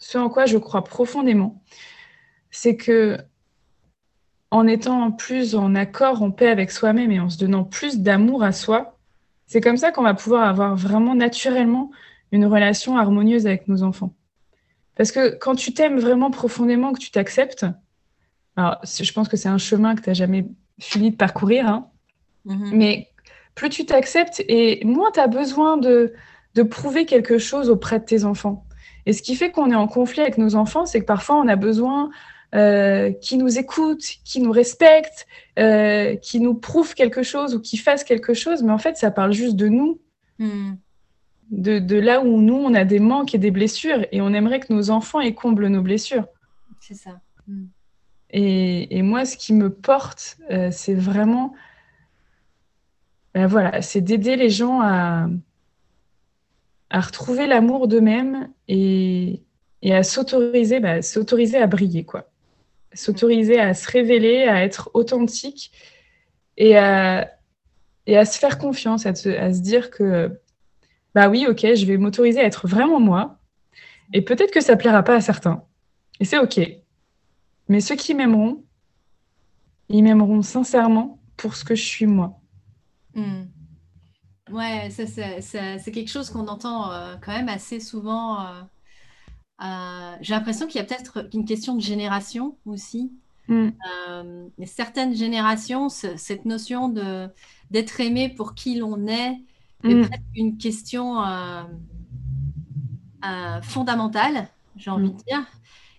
ce 0.03 0.17
en 0.17 0.29
quoi 0.29 0.45
je 0.45 0.57
crois 0.57 0.83
profondément, 0.83 1.63
c'est 2.51 2.75
que 2.75 3.17
en 4.51 4.67
étant 4.67 5.11
plus 5.11 5.55
en 5.55 5.73
accord, 5.75 6.21
en 6.21 6.29
paix 6.29 6.49
avec 6.49 6.71
soi-même 6.71 7.09
et 7.09 7.19
en 7.19 7.29
se 7.29 7.37
donnant 7.37 7.63
plus 7.63 7.99
d'amour 7.99 8.43
à 8.43 8.51
soi, 8.51 8.99
c'est 9.47 9.61
comme 9.61 9.77
ça 9.77 9.91
qu'on 9.91 10.03
va 10.03 10.13
pouvoir 10.13 10.43
avoir 10.43 10.75
vraiment 10.75 11.15
naturellement 11.15 11.89
une 12.31 12.45
relation 12.45 12.97
harmonieuse 12.97 13.47
avec 13.47 13.67
nos 13.67 13.81
enfants. 13.81 14.13
Parce 14.95 15.11
que 15.11 15.35
quand 15.37 15.55
tu 15.55 15.73
t'aimes 15.73 15.99
vraiment 15.99 16.31
profondément, 16.31 16.91
que 16.91 16.99
tu 16.99 17.09
t'acceptes, 17.09 17.65
alors 18.57 18.79
je 18.83 19.11
pense 19.13 19.29
que 19.29 19.37
c'est 19.37 19.49
un 19.49 19.57
chemin 19.57 19.95
que 19.95 20.01
tu 20.01 20.09
n'as 20.09 20.13
jamais 20.13 20.45
fini 20.79 21.11
de 21.11 21.15
parcourir, 21.15 21.67
hein, 21.67 21.87
mm-hmm. 22.45 22.75
mais 22.75 23.09
plus 23.55 23.69
tu 23.69 23.85
t'acceptes 23.85 24.43
et 24.47 24.83
moins 24.83 25.11
tu 25.11 25.21
as 25.21 25.27
besoin 25.27 25.77
de, 25.77 26.13
de 26.55 26.63
prouver 26.63 27.05
quelque 27.05 27.37
chose 27.37 27.69
auprès 27.69 27.99
de 27.99 28.05
tes 28.05 28.25
enfants. 28.25 28.65
Et 29.05 29.13
ce 29.13 29.21
qui 29.21 29.35
fait 29.35 29.51
qu'on 29.51 29.71
est 29.71 29.75
en 29.75 29.87
conflit 29.87 30.21
avec 30.21 30.37
nos 30.37 30.55
enfants, 30.55 30.85
c'est 30.85 31.01
que 31.01 31.05
parfois 31.05 31.35
on 31.35 31.47
a 31.47 31.55
besoin 31.55 32.09
euh, 32.55 33.11
qu'ils 33.11 33.39
nous 33.39 33.57
écoutent, 33.57 34.05
qu'ils 34.23 34.43
nous 34.43 34.51
respectent, 34.51 35.27
euh, 35.59 36.15
qu'ils 36.15 36.41
nous 36.41 36.53
prouvent 36.53 36.93
quelque 36.93 37.23
chose 37.23 37.55
ou 37.55 37.59
qu'ils 37.59 37.79
fassent 37.79 38.03
quelque 38.03 38.33
chose, 38.33 38.63
mais 38.63 38.71
en 38.71 38.77
fait 38.77 38.97
ça 38.97 39.11
parle 39.11 39.33
juste 39.33 39.55
de 39.55 39.67
nous. 39.67 39.99
Mm 40.39 40.73
de, 41.53 41.99
là 41.99 42.21
où 42.21 42.41
nous, 42.41 42.55
on 42.55 42.73
a 42.73 42.85
des 42.85 42.99
manques 42.99 43.35
et 43.35 43.37
des 43.37 43.51
blessures, 43.51 44.05
et 44.11 44.21
on 44.21 44.33
aimerait 44.33 44.59
que 44.59 44.73
nos 44.73 44.89
enfants 44.89 45.21
aient 45.21 45.33
comblent 45.33 45.67
nos 45.67 45.81
blessures. 45.81 46.25
C'est 46.79 46.95
ça. 46.95 47.21
Mm. 47.47 47.65
Et, 48.35 49.01
moi, 49.03 49.25
ce 49.25 49.37
qui 49.37 49.53
me 49.53 49.69
porte, 49.69 50.37
euh, 50.49 50.69
c'est 50.71 50.95
vraiment, 50.95 51.53
ben 53.35 53.45
voilà, 53.45 53.83
c'est 53.83 54.01
d'aider 54.01 54.35
les 54.35 54.49
gens 54.49 54.81
à, 54.81 55.27
à 56.93 57.01
retrouver 57.01 57.47
l'amour 57.47 57.87
d'eux-mêmes 57.87 58.49
et, 58.67 59.41
et, 59.81 59.93
à 59.93 60.03
s'autoriser, 60.03 60.79
bah, 60.79 61.01
s'autoriser 61.01 61.57
à 61.57 61.65
briller, 61.67 62.05
quoi. 62.05 62.29
S'autoriser 62.93 63.59
à 63.59 63.73
se 63.73 63.89
révéler, 63.91 64.43
à 64.43 64.63
être 64.63 64.91
authentique 64.93 65.71
et 66.55 66.77
à, 66.77 67.31
et 68.05 68.15
à 68.15 68.25
se 68.25 68.37
faire 68.37 68.59
confiance, 68.59 69.07
à, 69.07 69.09
à 69.09 69.13
se 69.53 69.61
dire 69.61 69.89
que 69.89 70.39
bah 71.15 71.29
oui, 71.29 71.47
ok, 71.49 71.73
je 71.75 71.85
vais 71.85 71.97
m'autoriser 71.97 72.39
à 72.39 72.45
être 72.45 72.67
vraiment 72.67 72.99
moi. 72.99 73.39
Et 74.13 74.21
peut-être 74.21 74.51
que 74.51 74.61
ça 74.61 74.75
plaira 74.75 75.01
pas 75.01 75.15
à 75.15 75.21
certains. 75.21 75.63
Et 76.19 76.25
c'est 76.25 76.37
ok. 76.37 76.59
Mais 77.69 77.81
ceux 77.81 77.95
qui 77.95 78.13
m'aimeront, 78.13 78.63
ils 79.89 80.03
m'aimeront 80.03 80.43
sincèrement 80.43 81.19
pour 81.37 81.55
ce 81.55 81.65
que 81.65 81.73
je 81.73 81.83
suis 81.83 82.05
moi. 82.05 82.39
Hmm. 83.15 83.45
Ouais, 84.53 84.89
ça, 84.91 85.05
c'est 85.07 85.91
quelque 85.91 86.09
chose 86.09 86.29
qu'on 86.29 86.47
entend 86.47 86.91
euh, 86.91 87.15
quand 87.19 87.31
même 87.31 87.49
assez 87.49 87.79
souvent. 87.79 88.41
Euh, 88.41 88.61
euh, 89.63 90.15
j'ai 90.21 90.33
l'impression 90.33 90.67
qu'il 90.67 90.79
y 90.79 90.83
a 90.83 90.85
peut-être 90.85 91.27
une 91.33 91.45
question 91.45 91.75
de 91.75 91.81
génération 91.81 92.57
aussi. 92.65 93.11
Hmm. 93.49 93.71
certaines 94.65 95.13
générations, 95.13 95.89
cette 95.89 96.45
notion 96.45 96.87
d'être 97.71 97.99
aimé 97.99 98.29
pour 98.29 98.55
qui 98.55 98.75
l'on 98.75 99.05
est, 99.07 99.37
Mm. 99.83 100.07
une 100.35 100.57
question 100.57 101.17
fondamentale, 103.63 104.47
j'ai 104.77 104.91
envie 104.91 105.09
mm. 105.09 105.17
de 105.17 105.23
dire. 105.23 105.45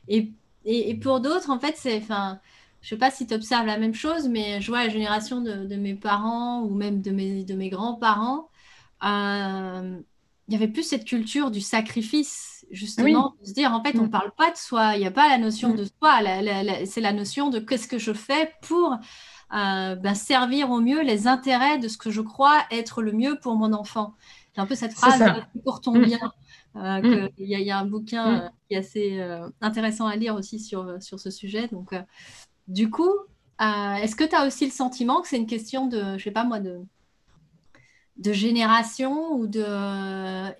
Et, 0.08 0.32
et, 0.64 0.94
pour 0.94 1.20
d'autres, 1.20 1.50
en 1.50 1.58
fait, 1.58 1.74
c'est. 1.76 1.98
Enfin, 1.98 2.40
je 2.84 2.90
sais 2.90 2.98
pas 2.98 3.10
si 3.10 3.26
tu 3.26 3.32
observes 3.32 3.64
la 3.64 3.78
même 3.78 3.94
chose, 3.94 4.28
mais 4.28 4.60
je 4.60 4.70
vois 4.70 4.84
la 4.84 4.90
génération 4.90 5.40
de, 5.40 5.74
mes 5.74 5.94
parents 5.94 6.60
ou 6.64 6.74
même 6.74 7.00
de 7.00 7.10
mes, 7.12 7.42
de 7.42 7.54
mes 7.54 7.70
grands-parents. 7.70 8.50
Euh, 9.02 9.98
il 10.48 10.52
y 10.52 10.54
avait 10.54 10.68
plus 10.68 10.82
cette 10.82 11.06
culture 11.06 11.50
du 11.50 11.62
sacrifice, 11.62 12.66
justement, 12.70 13.36
de 13.40 13.46
se 13.46 13.54
dire 13.54 13.72
en 13.72 13.82
fait, 13.82 13.96
on 13.96 14.02
ne 14.02 14.08
mm. 14.08 14.10
parle 14.10 14.32
pas 14.36 14.50
de 14.50 14.58
soi, 14.58 14.96
il 14.96 15.00
n'y 15.00 15.06
a 15.06 15.10
pas 15.10 15.30
la 15.30 15.38
notion 15.38 15.72
de 15.72 15.84
soi, 15.84 16.20
c'est 16.84 17.00
la 17.00 17.14
notion 17.14 17.48
de 17.48 17.58
qu'est-ce 17.58 17.88
que 17.88 17.98
je 17.98 18.12
fais 18.12 18.52
pour 18.60 18.98
ben, 19.50 20.14
servir 20.14 20.70
au 20.70 20.80
mieux 20.80 21.02
les 21.02 21.26
intérêts 21.26 21.78
de 21.78 21.88
ce 21.88 21.96
que 21.96 22.10
je 22.10 22.20
crois 22.20 22.64
être 22.70 23.00
le 23.00 23.12
mieux 23.12 23.38
pour 23.40 23.56
mon 23.56 23.72
enfant. 23.72 24.14
J'ai 24.54 24.60
un 24.60 24.66
peu 24.66 24.74
cette 24.74 24.92
phrase 24.92 25.24
pour 25.64 25.80
ton 25.80 25.98
mm. 25.98 26.04
bien. 26.04 26.32
Euh, 26.76 27.02
mm. 27.02 27.28
il, 27.38 27.48
y 27.48 27.70
a, 27.70 27.78
un 27.78 27.86
bouquin 27.86 28.30
mm. 28.30 28.34
euh, 28.34 28.48
qui 28.68 28.74
est 28.74 28.78
assez 28.78 29.20
euh, 29.20 29.48
intéressant 29.60 30.06
à 30.06 30.16
lire 30.16 30.34
aussi 30.34 30.58
sur, 30.58 31.00
sur 31.00 31.20
ce 31.20 31.30
sujet. 31.30 31.68
Donc, 31.68 31.92
du 32.68 32.90
coup, 32.90 33.12
est-ce 33.60 34.16
que 34.16 34.24
tu 34.24 34.34
as 34.34 34.46
aussi 34.46 34.66
le 34.66 34.72
sentiment 34.72 35.20
que 35.22 35.28
c'est 35.28 35.36
une 35.36 35.46
question 35.46 35.86
de, 35.86 36.18
je 36.18 36.24
sais 36.24 36.30
pas 36.30 36.44
moi, 36.44 36.60
de, 36.60 36.80
de 38.16 38.32
génération 38.32 39.32
ou 39.32 39.46
de 39.46 39.64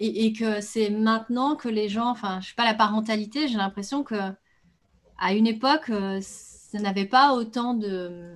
et, 0.00 0.26
et 0.26 0.32
que 0.32 0.60
c'est 0.60 0.90
maintenant 0.90 1.56
que 1.56 1.68
les 1.68 1.88
gens, 1.88 2.08
enfin, 2.08 2.40
je 2.40 2.48
sais 2.48 2.54
pas 2.54 2.64
la 2.64 2.74
parentalité, 2.74 3.48
j'ai 3.48 3.56
l'impression 3.56 4.02
que 4.02 4.14
à 5.18 5.32
une 5.34 5.46
époque, 5.46 5.90
ça 6.20 6.78
n'avait 6.80 7.06
pas 7.06 7.34
autant 7.34 7.74
de 7.74 8.34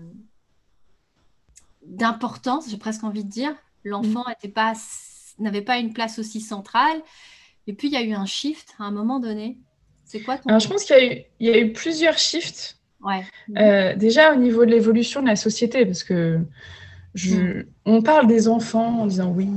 d'importance, 1.88 2.70
j'ai 2.70 2.76
presque 2.76 3.04
envie 3.04 3.24
de 3.24 3.30
dire. 3.30 3.54
L'enfant 3.84 4.24
mm. 4.44 4.48
pas, 4.50 4.74
n'avait 5.38 5.62
pas 5.62 5.78
une 5.78 5.92
place 5.92 6.18
aussi 6.18 6.40
centrale. 6.40 7.02
Et 7.66 7.72
puis, 7.72 7.88
il 7.88 7.94
y 7.94 7.96
a 7.96 8.02
eu 8.02 8.12
un 8.12 8.26
shift 8.26 8.74
à 8.78 8.84
un 8.84 8.90
moment 8.90 9.20
donné. 9.20 9.58
C'est 10.04 10.20
quoi 10.20 10.38
ton... 10.38 10.48
Alors, 10.48 10.60
je 10.60 10.68
pense 10.68 10.84
qu'il 10.84 11.26
y 11.40 11.48
a 11.50 11.58
eu 11.58 11.72
plusieurs 11.72 12.18
shifts. 12.18 12.77
Ouais. 13.02 13.22
Euh, 13.56 13.94
déjà, 13.94 14.32
au 14.32 14.36
niveau 14.36 14.64
de 14.64 14.70
l'évolution 14.70 15.22
de 15.22 15.28
la 15.28 15.36
société, 15.36 15.86
parce 15.86 16.02
que 16.02 16.40
je, 17.14 17.36
mm. 17.36 17.64
on 17.86 18.02
parle 18.02 18.26
des 18.26 18.48
enfants 18.48 19.00
en 19.00 19.06
disant 19.06 19.32
oui, 19.34 19.48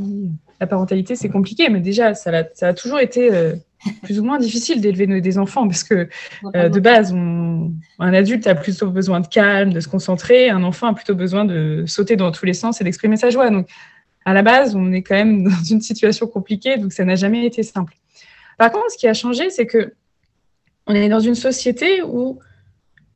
la 0.60 0.68
parentalité, 0.68 1.16
c'est 1.16 1.30
compliqué, 1.30 1.70
mais 1.70 1.80
déjà, 1.80 2.14
ça 2.14 2.30
a, 2.32 2.44
ça 2.54 2.68
a 2.70 2.74
toujours 2.74 3.00
été 3.00 3.34
euh, 3.34 3.56
plus 4.04 4.20
ou 4.20 4.24
moins 4.24 4.38
difficile 4.38 4.80
d'élever 4.80 5.22
des 5.22 5.38
enfants 5.38 5.68
parce 5.68 5.84
que 5.84 6.08
euh, 6.56 6.70
de 6.70 6.80
base, 6.80 7.14
un 7.14 8.14
adulte 8.14 8.46
a 8.46 8.56
plutôt 8.56 8.92
besoin 8.92 9.20
de 9.20 9.28
calme, 9.28 9.74
de 9.74 9.80
se 9.80 9.88
concentrer, 9.88 10.50
un 10.50 10.64
enfant 10.64 10.88
a 10.88 10.94
plutôt 10.94 11.16
besoin 11.16 11.46
de 11.46 11.84
sauter 11.88 12.16
dans 12.16 12.32
tous 12.32 12.46
les 12.46 12.54
sens 12.54 12.80
et 12.80 12.84
d'exprimer 12.84 13.18
sa 13.18 13.32
joie. 13.32 13.50
Donc, 13.50 13.68
à 14.24 14.34
la 14.34 14.44
base, 14.44 14.76
on 14.76 14.92
est 14.92 15.02
quand 15.02 15.16
même 15.16 15.44
dans 15.50 15.64
une 15.64 15.82
situation 15.82 16.28
compliquée, 16.28 16.78
donc 16.78 16.94
ça 16.94 17.06
n'a 17.06 17.16
jamais 17.16 17.46
été 17.46 17.64
simple. 17.64 17.94
Par 18.58 18.72
contre, 18.72 18.92
ce 18.92 18.98
qui 18.98 19.08
a 19.08 19.14
changé, 19.16 19.50
c'est 19.50 19.66
que 19.66 19.94
on 20.88 20.94
est 20.94 21.10
dans 21.10 21.20
une 21.20 21.36
société 21.36 22.02
où 22.04 22.40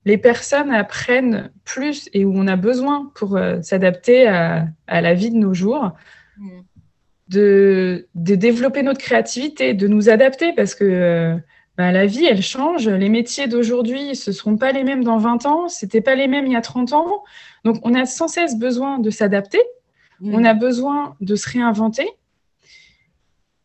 les 0.05 0.17
personnes 0.17 0.71
apprennent 0.71 1.51
plus 1.63 2.09
et 2.13 2.25
où 2.25 2.33
on 2.35 2.47
a 2.47 2.55
besoin 2.55 3.11
pour 3.15 3.35
euh, 3.35 3.61
s'adapter 3.61 4.27
à, 4.27 4.67
la 4.87 5.13
vie 5.13 5.31
de 5.31 5.37
nos 5.37 5.53
jours. 5.53 5.91
Mm 6.37 6.61
de, 7.27 8.07
développer 8.15 8.83
notre 8.83 8.99
créativité, 8.99 9.73
de 9.73 9.87
nous 9.87 10.09
adapter 10.09 10.53
parce 10.53 10.75
que 10.75 10.83
euh, 10.83 11.37
bah, 11.77 11.91
la 11.91 12.05
vie, 12.05 12.25
elle 12.25 12.41
change. 12.41 12.87
Les 12.87 13.09
métiers 13.09 13.47
d'aujourd'hui, 13.47 14.15
ce 14.15 14.31
ne 14.31 14.35
seront 14.35 14.57
pas 14.57 14.71
les 14.71 14.83
mêmes 14.83 15.03
dans 15.03 15.17
20 15.17 15.45
ans, 15.45 15.67
ce 15.67 15.85
n'étaient 15.85 16.01
pas 16.01 16.15
les 16.15 16.27
mêmes 16.27 16.45
il 16.45 16.53
y 16.53 16.55
a 16.55 16.61
30 16.61 16.93
ans. 16.93 17.23
Donc, 17.63 17.77
on 17.83 17.93
a 17.93 18.05
sans 18.05 18.27
cesse 18.27 18.57
besoin 18.57 18.99
de 18.99 19.09
s'adapter, 19.09 19.61
mmh. 20.21 20.35
on 20.35 20.43
a 20.43 20.53
besoin 20.53 21.15
de 21.21 21.35
se 21.35 21.49
réinventer. 21.49 22.07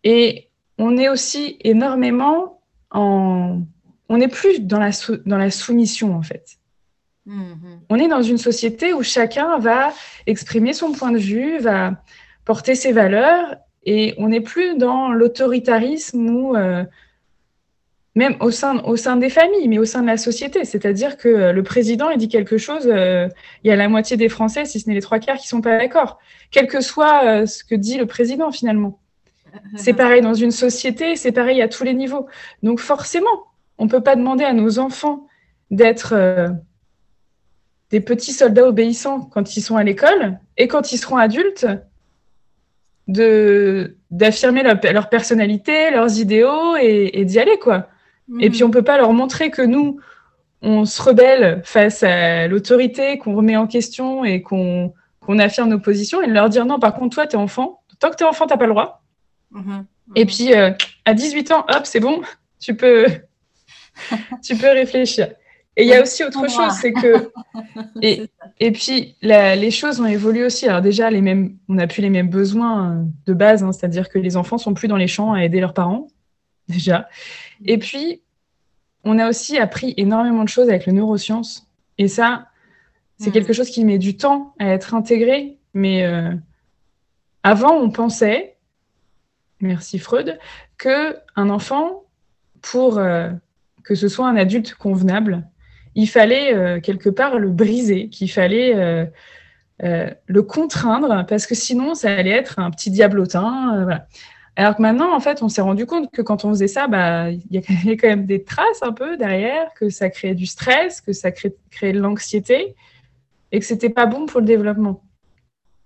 Et 0.05 0.48
on 0.79 0.96
est 0.96 1.09
aussi 1.09 1.57
énormément 1.61 2.62
en... 2.90 3.61
On 4.10 4.18
n'est 4.18 4.28
plus 4.28 4.60
dans 4.60 4.78
la, 4.78 4.90
dans 5.24 5.38
la 5.38 5.50
soumission, 5.50 6.14
en 6.14 6.22
fait. 6.22 6.58
Mmh. 7.24 7.54
On 7.88 7.96
est 7.96 8.08
dans 8.08 8.22
une 8.22 8.38
société 8.38 8.92
où 8.92 9.02
chacun 9.02 9.58
va 9.58 9.94
exprimer 10.26 10.74
son 10.74 10.92
point 10.92 11.12
de 11.12 11.18
vue, 11.18 11.58
va, 11.58 12.02
porter 12.44 12.74
ses 12.74 12.90
valeurs 12.90 13.54
et 13.84 14.14
on 14.18 14.28
n'est 14.28 14.40
plus 14.40 14.76
dans 14.76 15.12
l'autoritarisme 15.12 16.28
ou 16.28 16.56
euh, 16.56 16.84
même 18.16 18.36
au 18.40 18.50
sein, 18.50 18.80
au 18.80 18.96
sein 18.96 19.16
des 19.16 19.30
familles, 19.30 19.68
mais 19.68 19.78
au 19.78 19.84
sein 19.84 20.02
de 20.02 20.08
la 20.08 20.16
société. 20.16 20.64
C'est-à-dire 20.64 21.16
que 21.16 21.28
euh, 21.28 21.52
le 21.52 21.62
président 21.62 22.10
il 22.10 22.18
dit 22.18 22.28
quelque 22.28 22.58
chose, 22.58 22.88
euh, 22.88 23.28
il 23.62 23.68
y 23.68 23.70
a 23.70 23.76
la 23.76 23.88
moitié 23.88 24.16
des 24.16 24.28
Français, 24.28 24.64
si 24.64 24.80
ce 24.80 24.88
n'est 24.88 24.96
les 24.96 25.00
trois 25.00 25.20
quarts, 25.20 25.36
qui 25.36 25.46
sont 25.46 25.60
pas 25.60 25.78
d'accord, 25.78 26.18
quel 26.50 26.66
que 26.66 26.80
soit 26.80 27.46
ce 27.46 27.62
que 27.62 27.76
dit 27.76 27.98
le 27.98 28.06
président 28.06 28.50
finalement. 28.50 28.98
C'est 29.76 29.94
pareil 29.94 30.20
dans 30.20 30.34
une 30.34 30.52
société, 30.52 31.16
c'est 31.16 31.32
pareil 31.32 31.60
à 31.62 31.68
tous 31.68 31.84
les 31.84 31.94
niveaux. 31.94 32.26
Donc 32.62 32.78
forcément, 32.78 33.46
on 33.80 33.86
ne 33.86 33.90
peut 33.90 34.02
pas 34.02 34.14
demander 34.14 34.44
à 34.44 34.52
nos 34.52 34.78
enfants 34.78 35.26
d'être 35.72 36.14
des 37.90 38.00
petits 38.00 38.32
soldats 38.32 38.66
obéissants 38.66 39.20
quand 39.32 39.56
ils 39.56 39.62
sont 39.62 39.76
à 39.76 39.82
l'école 39.82 40.38
et 40.56 40.68
quand 40.68 40.92
ils 40.92 40.98
seront 40.98 41.16
adultes, 41.16 41.66
de 43.08 43.96
d'affirmer 44.10 44.62
leur, 44.62 45.08
personnalité, 45.08 45.90
leurs 45.90 46.18
idéaux 46.18 46.76
et, 46.76 47.24
d'y 47.24 47.38
aller 47.38 47.58
quoi. 47.58 47.88
Et 48.40 48.46
mhm. 48.46 48.52
puis 48.52 48.64
on 48.64 48.70
peut 48.70 48.82
pas 48.82 48.96
leur 48.96 49.12
montrer 49.12 49.50
que 49.50 49.62
nous 49.62 50.00
on 50.62 50.84
se 50.84 51.00
rebelle 51.00 51.62
face 51.64 52.02
à 52.02 52.46
l'autorité, 52.46 53.18
qu'on 53.18 53.34
remet 53.34 53.56
en 53.56 53.66
question 53.66 54.24
et 54.24 54.42
qu'on 54.42 54.92
affirme 55.38 55.70
nos 55.70 55.80
positions 55.80 56.22
et 56.22 56.26
leur 56.26 56.48
dire 56.48 56.66
non 56.66 56.78
par 56.78 56.94
contre 56.94 57.16
toi 57.16 57.26
tu 57.26 57.36
es 57.36 57.38
enfant, 57.38 57.82
tant 57.98 58.10
que 58.10 58.16
tu 58.16 58.24
es 58.24 58.26
enfant 58.26 58.46
t'as 58.46 58.56
pas 58.56 58.66
le 58.66 58.72
droit. 58.72 59.02
Mhm. 59.50 59.86
Et 60.16 60.26
puis 60.26 60.54
euh, 60.54 60.70
à 61.04 61.14
18 61.14 61.50
ans 61.52 61.64
hop 61.68 61.82
c'est 61.84 62.00
bon, 62.00 62.20
tu 62.60 62.76
peux 62.76 63.06
tu 64.42 64.56
peux 64.56 64.70
réfléchir. 64.70 65.28
Et 65.76 65.84
il 65.84 65.88
y 65.88 65.94
a 65.94 66.02
aussi 66.02 66.24
autre 66.24 66.48
chose, 66.50 66.72
c'est 66.80 66.92
que. 66.92 67.30
Et, 68.02 68.28
et 68.58 68.72
puis, 68.72 69.16
les 69.22 69.70
choses 69.70 70.00
ont 70.00 70.06
évolué 70.06 70.44
aussi. 70.44 70.66
Alors, 70.68 70.82
déjà, 70.82 71.10
les 71.10 71.20
mêmes, 71.20 71.56
on 71.68 71.74
n'a 71.74 71.86
plus 71.86 72.02
les 72.02 72.10
mêmes 72.10 72.28
besoins 72.28 72.90
euh, 72.90 73.04
de 73.26 73.32
base, 73.32 73.62
hein, 73.62 73.72
c'est-à-dire 73.72 74.08
que 74.08 74.18
les 74.18 74.36
enfants 74.36 74.58
sont 74.58 74.74
plus 74.74 74.88
dans 74.88 74.96
les 74.96 75.06
champs 75.06 75.32
à 75.32 75.44
aider 75.44 75.60
leurs 75.60 75.74
parents. 75.74 76.08
déjà. 76.68 77.08
Et 77.64 77.78
puis, 77.78 78.20
on 79.04 79.18
a 79.18 79.28
aussi 79.28 79.58
appris 79.58 79.94
énormément 79.96 80.44
de 80.44 80.48
choses 80.48 80.68
avec 80.68 80.86
le 80.86 80.92
neurosciences. 80.92 81.66
Et 81.98 82.08
ça, 82.08 82.46
c'est 83.18 83.30
quelque 83.30 83.52
chose 83.52 83.70
qui 83.70 83.84
met 83.84 83.98
du 83.98 84.16
temps 84.16 84.54
à 84.58 84.66
être 84.68 84.94
intégré. 84.94 85.58
Mais 85.74 86.06
avant, 87.42 87.74
on 87.74 87.90
pensait, 87.90 88.56
merci 89.60 89.98
Freud, 89.98 90.38
que 90.78 91.16
un 91.36 91.50
enfant, 91.50 92.04
pour 92.62 92.98
que 93.90 93.96
ce 93.96 94.07
soit 94.07 94.29
un 94.29 94.37
adulte 94.37 94.76
convenable, 94.76 95.48
il 95.96 96.09
fallait 96.09 96.55
euh, 96.55 96.79
quelque 96.79 97.11
part 97.11 97.40
le 97.40 97.50
briser, 97.50 98.09
qu'il 98.09 98.31
fallait 98.31 98.76
euh, 98.76 99.05
euh, 99.83 100.09
le 100.26 100.42
contraindre, 100.44 101.26
parce 101.26 101.44
que 101.44 101.57
sinon, 101.57 101.96
ça 101.96 102.14
allait 102.14 102.31
être 102.31 102.61
un 102.61 102.70
petit 102.70 102.92
diablotin. 102.92 104.00
Alors 104.55 104.76
que 104.76 104.83
maintenant, 104.83 105.12
en 105.12 105.18
fait, 105.18 105.42
on 105.42 105.48
s'est 105.48 105.61
rendu 105.61 105.87
compte 105.87 106.09
que 106.12 106.22
quand 106.22 106.44
on 106.44 106.50
faisait 106.50 106.68
ça, 106.68 106.87
bah, 106.87 107.31
il 107.31 107.42
y 107.50 107.59
avait 107.59 107.96
quand 108.00 108.07
même 108.07 108.26
des 108.26 108.44
traces 108.44 108.81
un 108.83 108.92
peu 108.92 109.16
derrière, 109.16 109.74
que 109.74 109.88
ça 109.88 110.09
créait 110.09 110.37
du 110.37 110.46
stress, 110.46 111.00
que 111.00 111.12
ça 111.12 111.33
créait, 111.33 111.92
de 111.92 111.98
l'anxiété, 111.98 112.76
et 113.50 113.59
que 113.59 113.66
c'était 113.66 113.90
pas 113.90 114.07
bon 114.07 114.26
pour 114.26 114.38
le 114.38 114.46
développement. 114.46 115.03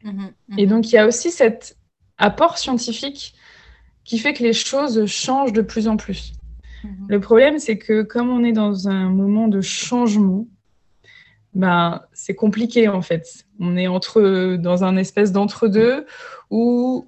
Mmh 0.03 0.11
mmh 0.11 0.59
et 0.59 0.67
donc, 0.67 0.93
il 0.93 0.97
y 0.97 0.99
a 0.99 1.07
aussi 1.07 1.31
cet 1.31 1.79
apport 2.19 2.59
scientifique 2.59 3.35
qui 4.05 4.19
fait 4.19 4.35
que 4.35 4.43
les 4.43 4.53
choses 4.53 5.07
changent 5.07 5.55
de 5.55 5.63
plus 5.63 5.89
en 5.89 5.97
plus. 5.97 6.35
Mhm. 6.85 7.07
Le 7.09 7.21
problème, 7.21 7.59
c'est 7.59 7.79
que 7.79 8.03
comme 8.03 8.31
on 8.31 8.45
est 8.45 8.53
dans 8.53 8.89
un 8.89 9.09
moment 9.09 9.49
de 9.49 9.61
changement, 9.61 10.47
ben, 11.55 12.03
c'est 12.13 12.35
compliqué 12.35 12.89
en 12.89 13.03
fait. 13.03 13.47
On 13.61 13.77
est 13.77 13.87
entre, 13.87 14.57
dans 14.57 14.85
un 14.85 14.97
espèce 14.97 15.33
d'entre-deux 15.33 16.07
où 16.51 17.07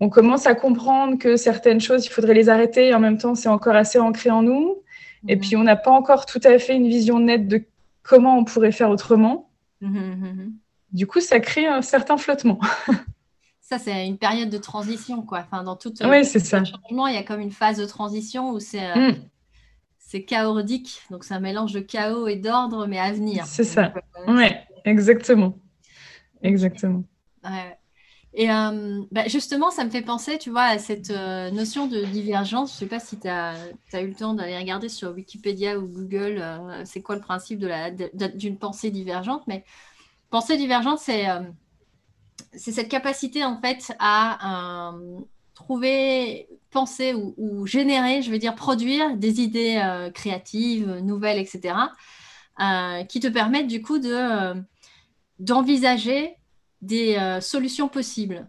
on 0.00 0.08
commence 0.08 0.46
à 0.46 0.54
comprendre 0.54 1.18
que 1.18 1.36
certaines 1.36 1.80
choses, 1.80 2.04
il 2.06 2.10
faudrait 2.10 2.34
les 2.34 2.48
arrêter 2.48 2.88
et 2.88 2.94
en 2.94 3.00
même 3.00 3.18
temps, 3.18 3.34
c'est 3.34 3.48
encore 3.48 3.76
assez 3.76 3.98
ancré 3.98 4.30
en 4.30 4.42
nous. 4.42 4.82
Et 5.28 5.36
mhm. 5.36 5.40
puis, 5.40 5.56
on 5.56 5.62
n'a 5.62 5.76
pas 5.76 5.92
encore 5.92 6.26
tout 6.26 6.40
à 6.44 6.58
fait 6.58 6.76
une 6.76 6.88
vision 6.88 7.18
nette 7.20 7.48
de 7.48 7.62
comment 8.02 8.36
on 8.38 8.44
pourrait 8.44 8.72
faire 8.72 8.90
autrement. 8.90 9.50
Mhm, 9.80 10.54
du 10.92 11.06
coup, 11.06 11.20
ça 11.20 11.40
crée 11.40 11.66
un 11.66 11.82
certain 11.82 12.16
flottement. 12.16 12.60
ça, 13.64 13.78
c'est 13.78 14.06
une 14.06 14.18
période 14.18 14.50
de 14.50 14.58
transition, 14.58 15.22
quoi. 15.22 15.38
Enfin, 15.38 15.62
dans 15.62 15.74
tout 15.74 15.94
oui, 16.04 16.22
c'est 16.26 16.38
ça. 16.38 16.62
changement, 16.62 17.06
il 17.06 17.14
y 17.14 17.18
a 17.18 17.22
comme 17.22 17.40
une 17.40 17.50
phase 17.50 17.78
de 17.78 17.86
transition 17.86 18.50
où 18.50 18.60
c'est 18.60 18.90
euh, 18.90 19.12
mm. 20.12 20.24
chaotique. 20.26 21.00
Donc, 21.10 21.24
c'est 21.24 21.32
un 21.32 21.40
mélange 21.40 21.72
de 21.72 21.80
chaos 21.80 22.28
et 22.28 22.36
d'ordre, 22.36 22.86
mais 22.86 22.98
à 22.98 23.10
venir. 23.10 23.46
C'est 23.46 23.64
ça. 23.64 23.94
Euh, 23.96 24.34
oui, 24.34 24.48
exactement. 24.84 25.56
Exactement. 26.42 27.04
Et 28.34 28.50
euh, 28.50 29.02
bah, 29.10 29.28
justement, 29.28 29.70
ça 29.70 29.82
me 29.86 29.90
fait 29.90 30.02
penser, 30.02 30.36
tu 30.36 30.50
vois, 30.50 30.64
à 30.64 30.78
cette 30.78 31.08
notion 31.08 31.86
de 31.86 32.04
divergence. 32.04 32.72
Je 32.72 32.74
ne 32.74 32.78
sais 32.80 32.94
pas 32.94 33.00
si 33.00 33.18
tu 33.18 33.28
as, 33.28 33.56
eu 33.94 34.06
le 34.06 34.14
temps 34.14 34.34
d'aller 34.34 34.58
regarder 34.58 34.90
sur 34.90 35.12
Wikipédia 35.12 35.78
ou 35.78 35.88
Google, 35.88 36.44
c'est 36.84 37.00
quoi 37.00 37.14
le 37.14 37.22
principe 37.22 37.64
d'une 38.34 38.58
pensée 38.58 38.90
divergente. 38.90 39.44
Mais 39.46 39.64
pensée 40.28 40.58
divergente, 40.58 40.98
c'est 40.98 41.24
c'est 42.56 42.72
cette 42.72 42.88
capacité 42.88 43.44
en 43.44 43.60
fait 43.60 43.92
à 43.98 44.92
euh, 44.92 45.20
trouver, 45.54 46.48
penser 46.70 47.14
ou, 47.14 47.66
générer, 47.66 48.22
je 48.22 48.30
veux 48.30 48.38
dire 48.38 48.54
produire 48.54 49.16
des 49.16 49.40
idées 49.40 49.80
euh, 49.84 50.10
créatives, 50.10 50.98
nouvelles, 51.02 51.38
etc., 51.38 51.74
euh, 52.60 53.04
qui 53.04 53.20
te 53.20 53.28
permettent 53.28 53.68
du 53.68 53.82
coup 53.82 53.98
de 53.98 54.54
d'envisager 55.40 56.36
des 56.80 57.38
solutions 57.40 57.88
possibles. 57.88 58.48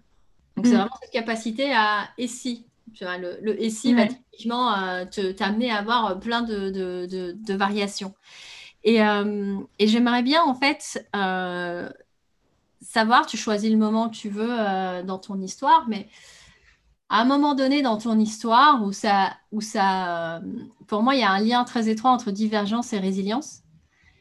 Donc 0.56 0.68
c'est 0.68 0.74
mm. 0.74 0.78
vraiment 0.78 0.98
cette 1.02 1.12
capacité 1.12 1.74
à 1.74 2.10
et 2.18 2.28
si. 2.28 2.68
le, 3.02 3.40
le 3.42 3.62
et 3.62 3.70
si 3.70 3.94
va 3.94 4.06
typiquement 4.06 5.06
t'amener 5.36 5.72
à 5.72 5.78
avoir 5.78 6.20
plein 6.20 6.42
de, 6.44 6.70
de, 6.70 7.08
de, 7.34 7.54
variations. 7.56 8.14
Et, 8.84 8.98
et 9.00 9.88
j'aimerais 9.88 10.22
bien 10.22 10.44
en 10.44 10.54
fait 10.54 11.08
savoir, 12.96 13.26
tu 13.26 13.36
choisis 13.36 13.70
le 13.70 13.78
moment 13.78 14.10
que 14.10 14.16
tu 14.16 14.30
veux 14.30 14.48
euh, 14.50 15.04
dans 15.04 15.20
ton 15.20 15.42
histoire, 15.42 15.86
mais 15.90 16.08
à 17.10 17.22
un 17.22 17.26
moment 17.26 17.54
donné 17.54 17.82
dans 17.82 17.98
ton 17.98 18.18
histoire 18.18 18.84
où 18.86 18.94
ça, 18.94 19.34
où 19.52 19.60
ça 19.60 20.38
euh, 20.38 20.40
pour 20.88 21.04
moi, 21.04 21.14
il 21.16 21.20
y 21.20 21.24
a 21.24 21.32
un 21.32 21.42
lien 21.42 21.66
très 21.66 21.90
étroit 21.90 22.12
entre 22.12 22.32
divergence 22.32 22.94
et 22.94 23.00
résilience. 23.00 23.64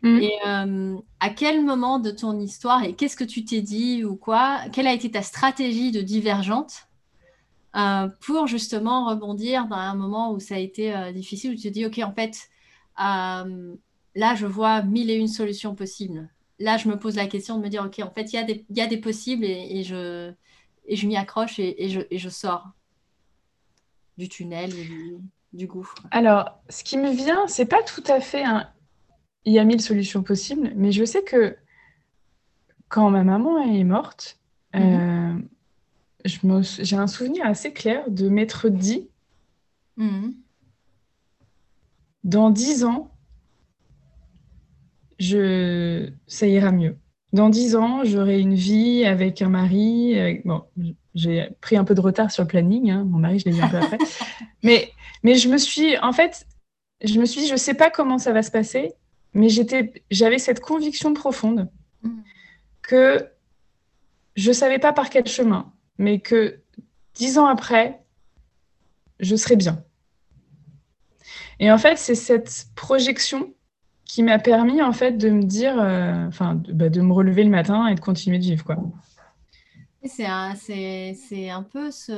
Mm. 0.02 0.18
Et 0.18 0.32
euh, 0.44 0.96
à 1.20 1.30
quel 1.30 1.64
moment 1.64 2.00
de 2.00 2.10
ton 2.10 2.38
histoire 2.40 2.82
et 2.82 2.94
qu'est-ce 2.94 3.16
que 3.16 3.22
tu 3.22 3.44
t'es 3.44 3.62
dit 3.62 4.04
ou 4.04 4.16
quoi 4.16 4.58
Quelle 4.72 4.88
a 4.88 4.92
été 4.92 5.08
ta 5.08 5.22
stratégie 5.22 5.92
de 5.92 6.00
divergente 6.00 6.88
pour 8.20 8.46
justement 8.46 9.06
rebondir 9.06 9.66
dans 9.66 9.76
un 9.76 9.96
moment 9.96 10.32
où 10.32 10.38
ça 10.38 10.54
a 10.54 10.58
été 10.58 10.94
difficile, 11.12 11.52
où 11.52 11.56
tu 11.56 11.62
te 11.62 11.68
dis, 11.68 11.84
OK, 11.84 11.98
en 11.98 12.12
fait, 12.12 12.48
là, 12.96 14.34
je 14.36 14.46
vois 14.46 14.82
mille 14.82 15.10
et 15.10 15.16
une 15.16 15.26
solutions 15.26 15.74
possibles 15.74 16.28
là, 16.58 16.76
je 16.76 16.88
me 16.88 16.98
pose 16.98 17.16
la 17.16 17.26
question 17.26 17.58
de 17.58 17.62
me 17.62 17.68
dire, 17.68 17.84
OK, 17.84 17.98
en 18.00 18.10
fait, 18.10 18.32
il 18.32 18.36
y, 18.36 18.38
a 18.38 18.44
des, 18.44 18.64
y 18.70 18.80
a 18.80 18.86
des 18.86 18.98
possibles 18.98 19.44
et, 19.44 19.82
je, 19.82 20.32
et 20.86 20.96
je 20.96 21.06
m'y 21.06 21.16
accroche 21.16 21.58
et, 21.58 21.88
je, 21.88 22.00
et, 22.10 22.18
je, 22.18 22.28
sors 22.28 22.68
du 24.16 24.28
tunnel 24.28 24.70
du, 24.70 25.18
du, 25.52 25.66
gouffre. 25.66 25.94
Alors, 26.10 26.60
ce 26.68 26.84
qui 26.84 26.96
me 26.98 27.10
vient, 27.10 27.46
c'est 27.48 27.66
pas 27.66 27.82
tout 27.82 28.04
à 28.06 28.20
fait 28.20 28.44
un. 28.44 28.68
Il 29.44 29.52
y 29.52 29.58
a 29.58 29.64
mille 29.64 29.80
solutions 29.80 30.22
possibles, 30.22 30.72
mais 30.76 30.92
je 30.92 31.04
sais 31.04 31.22
que 31.22 31.56
quand 32.88 33.10
ma 33.10 33.24
maman 33.24 33.60
est 33.60 33.84
morte, 33.84 34.38
mhm. 34.72 34.82
euh, 34.82 35.42
j'ai 36.24 36.96
un 36.96 37.06
souvenir 37.06 37.44
assez 37.44 37.72
clair 37.72 38.08
de 38.08 38.28
m'être 38.28 38.68
dit 38.68 39.10
mhm. 39.96 40.34
dans 42.22 42.50
dix 42.50 42.84
ans, 42.84 43.13
je, 45.18 46.10
ça 46.26 46.46
ira 46.46 46.72
mieux. 46.72 46.96
Dans 47.32 47.48
dix 47.48 47.74
ans, 47.74 48.04
j'aurai 48.04 48.40
une 48.40 48.54
vie 48.54 49.04
avec 49.04 49.42
un 49.42 49.48
mari. 49.48 50.40
Bon, 50.44 50.62
j'ai 51.14 51.48
pris 51.60 51.76
un 51.76 51.84
peu 51.84 51.94
de 51.94 52.00
retard 52.00 52.30
sur 52.30 52.44
le 52.44 52.48
planning. 52.48 52.90
Hein. 52.90 53.04
Mon 53.04 53.18
mari, 53.18 53.40
je 53.40 53.46
l'ai 53.46 53.52
vu 53.52 53.60
un 53.60 53.68
peu 53.68 53.78
après. 53.78 53.98
Mais, 54.62 54.92
mais 55.22 55.34
je 55.34 55.48
me 55.48 55.58
suis, 55.58 55.98
en 55.98 56.12
fait, 56.12 56.46
je 57.02 57.18
me 57.18 57.26
suis 57.26 57.42
dit, 57.42 57.46
je 57.48 57.52
ne 57.52 57.58
sais 57.58 57.74
pas 57.74 57.90
comment 57.90 58.18
ça 58.18 58.32
va 58.32 58.42
se 58.42 58.50
passer, 58.50 58.94
mais 59.34 59.48
j'avais 59.48 60.38
cette 60.38 60.60
conviction 60.60 61.12
profonde 61.12 61.68
que 62.82 63.28
je 64.36 64.48
ne 64.48 64.54
savais 64.54 64.78
pas 64.78 64.92
par 64.92 65.10
quel 65.10 65.26
chemin, 65.26 65.72
mais 65.98 66.20
que 66.20 66.60
dix 67.14 67.38
ans 67.38 67.46
après, 67.46 68.00
je 69.20 69.36
serai 69.36 69.56
bien. 69.56 69.84
Et 71.60 71.70
en 71.70 71.78
fait, 71.78 71.96
c'est 71.96 72.14
cette 72.14 72.66
projection 72.74 73.52
qui 74.04 74.22
m'a 74.22 74.38
permis 74.38 74.82
en 74.82 74.92
fait 74.92 75.12
de 75.12 75.30
me 75.30 75.42
dire, 75.42 75.80
euh, 75.80 76.26
enfin, 76.26 76.60
bah, 76.68 76.88
de, 76.88 77.00
me 77.00 77.12
relever 77.12 77.44
le 77.44 77.50
matin 77.50 77.86
et 77.86 77.94
de 77.94 78.00
continuer 78.00 78.38
de 78.38 78.44
vivre 78.44 78.64
quoi. 78.64 78.76
C'est 80.06 80.26
un, 80.26 80.54
c'est, 80.54 81.48
un 81.48 81.62
peu 81.62 81.90
ce, 81.90 82.12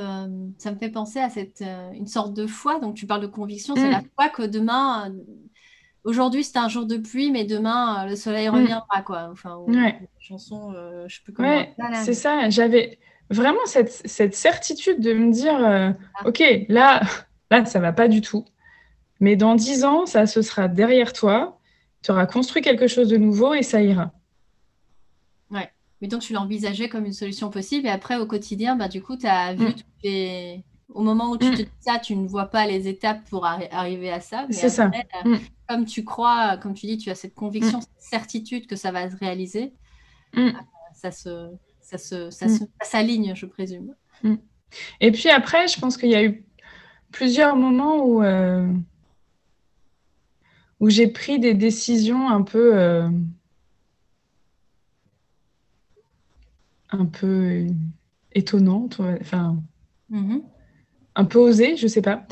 ça 0.57 0.71
me 0.71 0.77
fait 0.77 0.89
penser 0.89 1.19
à 1.19 1.29
cette, 1.29 1.61
euh, 1.61 1.91
une 1.93 2.07
sorte 2.07 2.33
de 2.33 2.45
foi. 2.45 2.79
Donc 2.79 2.95
tu 2.95 3.07
parles 3.07 3.21
de 3.21 3.27
conviction, 3.27 3.75
c'est 3.75 3.89
la 3.89 4.01
mm. 4.01 4.09
foi 4.15 4.27
que 4.27 4.43
demain, 4.43 5.13
aujourd'hui 6.03 6.43
c'est 6.43 6.57
un 6.57 6.67
jour 6.67 6.85
de 6.85 6.97
pluie, 6.97 7.31
mais 7.31 7.45
demain 7.45 8.05
le 8.05 8.17
soleil 8.17 8.49
mm. 8.49 8.51
reviendra 8.51 9.01
quoi. 9.05 9.29
Enfin, 9.31 9.57
chanson, 10.19 10.73
je 11.07 11.15
sais 11.15 11.21
plus 11.23 11.31
comment. 11.31 11.65
c'est 12.03 12.13
ça. 12.13 12.49
J'avais 12.49 12.99
vraiment 13.29 13.65
cette, 13.65 13.91
cette, 13.91 14.35
certitude 14.35 14.99
de 14.99 15.13
me 15.13 15.31
dire, 15.31 15.63
euh, 15.63 15.91
ah. 16.15 16.27
ok, 16.27 16.43
là, 16.69 17.01
là 17.51 17.65
ça 17.65 17.79
va 17.79 17.93
pas 17.93 18.07
du 18.07 18.21
tout, 18.21 18.45
mais 19.19 19.35
dans 19.35 19.55
dix 19.55 19.83
ans 19.83 20.05
ça 20.05 20.25
se 20.25 20.41
sera 20.41 20.67
derrière 20.67 21.13
toi 21.13 21.56
tu 22.03 22.11
auras 22.11 22.25
construit 22.25 22.61
quelque 22.61 22.87
chose 22.87 23.09
de 23.09 23.17
nouveau 23.17 23.53
et 23.53 23.63
ça 23.63 23.81
ira. 23.81 24.11
Ouais. 25.51 25.71
Mais 26.01 26.07
donc, 26.07 26.21
tu 26.21 26.33
l'as 26.33 26.41
envisagé 26.41 26.89
comme 26.89 27.05
une 27.05 27.13
solution 27.13 27.49
possible. 27.49 27.87
Et 27.87 27.89
après, 27.89 28.17
au 28.17 28.25
quotidien, 28.25 28.75
bah, 28.75 28.87
du 28.87 29.01
coup, 29.01 29.17
tu 29.17 29.27
as 29.27 29.53
vu 29.53 29.67
mm. 29.67 30.61
Au 30.93 31.01
moment 31.01 31.31
où 31.31 31.37
tu 31.37 31.47
te 31.47 31.51
mm. 31.51 31.55
dis 31.55 31.69
ça, 31.79 31.99
tu 31.99 32.15
ne 32.15 32.27
vois 32.27 32.45
pas 32.45 32.65
les 32.65 32.87
étapes 32.87 33.23
pour 33.29 33.45
arriver 33.45 34.11
à 34.11 34.21
ça. 34.21 34.45
C'est 34.49 34.69
ça. 34.69 34.89
Euh, 35.25 35.29
mm. 35.29 35.39
Comme 35.67 35.85
tu 35.85 36.05
crois, 36.05 36.57
comme 36.57 36.73
tu 36.73 36.85
dis, 36.85 36.97
tu 36.97 37.09
as 37.09 37.15
cette 37.15 37.35
conviction, 37.35 37.81
cette 37.81 38.01
certitude 38.01 38.67
que 38.67 38.75
ça 38.75 38.91
va 38.91 39.09
se 39.09 39.15
réaliser. 39.17 39.73
Euh, 40.37 40.51
ça 40.93 41.11
se, 41.11 41.51
ça 41.81 41.97
se, 41.97 42.29
ça 42.29 42.47
s'aligne, 42.81 43.33
je 43.35 43.45
présume. 43.45 43.93
Et 45.01 45.11
puis 45.11 45.29
après, 45.29 45.67
je 45.67 45.79
pense 45.79 45.97
qu'il 45.97 46.09
y 46.09 46.15
a 46.15 46.23
eu 46.23 46.45
plusieurs 47.11 47.55
moments 47.55 48.03
où, 48.05 48.23
euh, 48.23 48.67
où 50.79 50.89
j'ai 50.89 51.07
pris 51.07 51.39
des 51.39 51.53
décisions 51.53 52.29
un 52.29 52.41
peu 52.41 52.77
euh, 52.77 53.09
un 56.89 57.05
peu 57.05 57.67
étonnantes, 58.33 58.99
enfin 59.21 59.57
mm-hmm. 60.11 60.41
un 61.15 61.25
peu 61.25 61.39
osées, 61.39 61.75
je 61.77 61.87
sais 61.87 62.01
pas, 62.01 62.25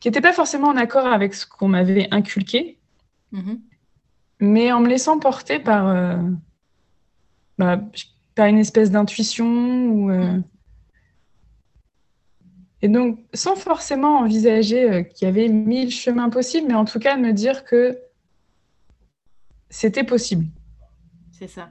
qui 0.00 0.08
n'étaient 0.08 0.20
pas 0.20 0.32
forcément 0.32 0.68
en 0.68 0.76
accord 0.76 1.06
avec 1.06 1.34
ce 1.34 1.46
qu'on 1.46 1.68
m'avait 1.68 2.08
inculqué, 2.10 2.78
mm-hmm. 3.32 3.60
mais 4.40 4.72
en 4.72 4.80
me 4.80 4.88
laissant 4.88 5.18
porter 5.18 5.58
par 5.58 5.88
euh, 5.88 6.16
bah, 7.58 7.80
par 8.34 8.46
une 8.46 8.58
espèce 8.58 8.90
d'intuition 8.90 9.88
ou 9.88 10.10
euh, 10.10 10.38
Et 12.82 12.88
donc, 12.88 13.18
sans 13.32 13.56
forcément 13.56 14.18
envisager 14.18 15.08
qu'il 15.14 15.26
y 15.26 15.28
avait 15.28 15.48
mille 15.48 15.90
chemins 15.90 16.28
possibles, 16.28 16.68
mais 16.68 16.74
en 16.74 16.84
tout 16.84 16.98
cas, 16.98 17.16
me 17.16 17.32
dire 17.32 17.64
que 17.64 17.98
c'était 19.70 20.04
possible. 20.04 20.46
C'est 21.32 21.48
ça. 21.48 21.70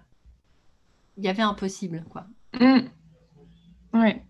Il 1.18 1.24
y 1.24 1.28
avait 1.28 1.44
un 1.44 1.54
possible, 1.54 2.04
quoi. 2.10 2.26
Mmh. 2.60 2.82
Ouais. 3.94 4.26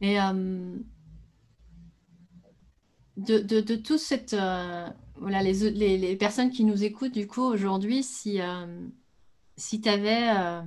Et 0.00 0.20
euh, 0.20 0.76
de, 3.16 3.38
de, 3.38 3.60
de, 3.60 3.76
tout 3.76 3.98
cette. 3.98 4.34
Euh, 4.34 4.88
voilà, 5.16 5.42
les, 5.42 5.70
les, 5.70 5.98
les, 5.98 6.16
personnes 6.16 6.50
qui 6.50 6.64
nous 6.64 6.84
écoutent, 6.84 7.12
du 7.12 7.26
coup, 7.26 7.42
aujourd'hui, 7.42 8.02
si, 8.02 8.40
euh, 8.40 8.66
si 9.56 9.80
tu 9.80 9.88
avais, 9.88 10.62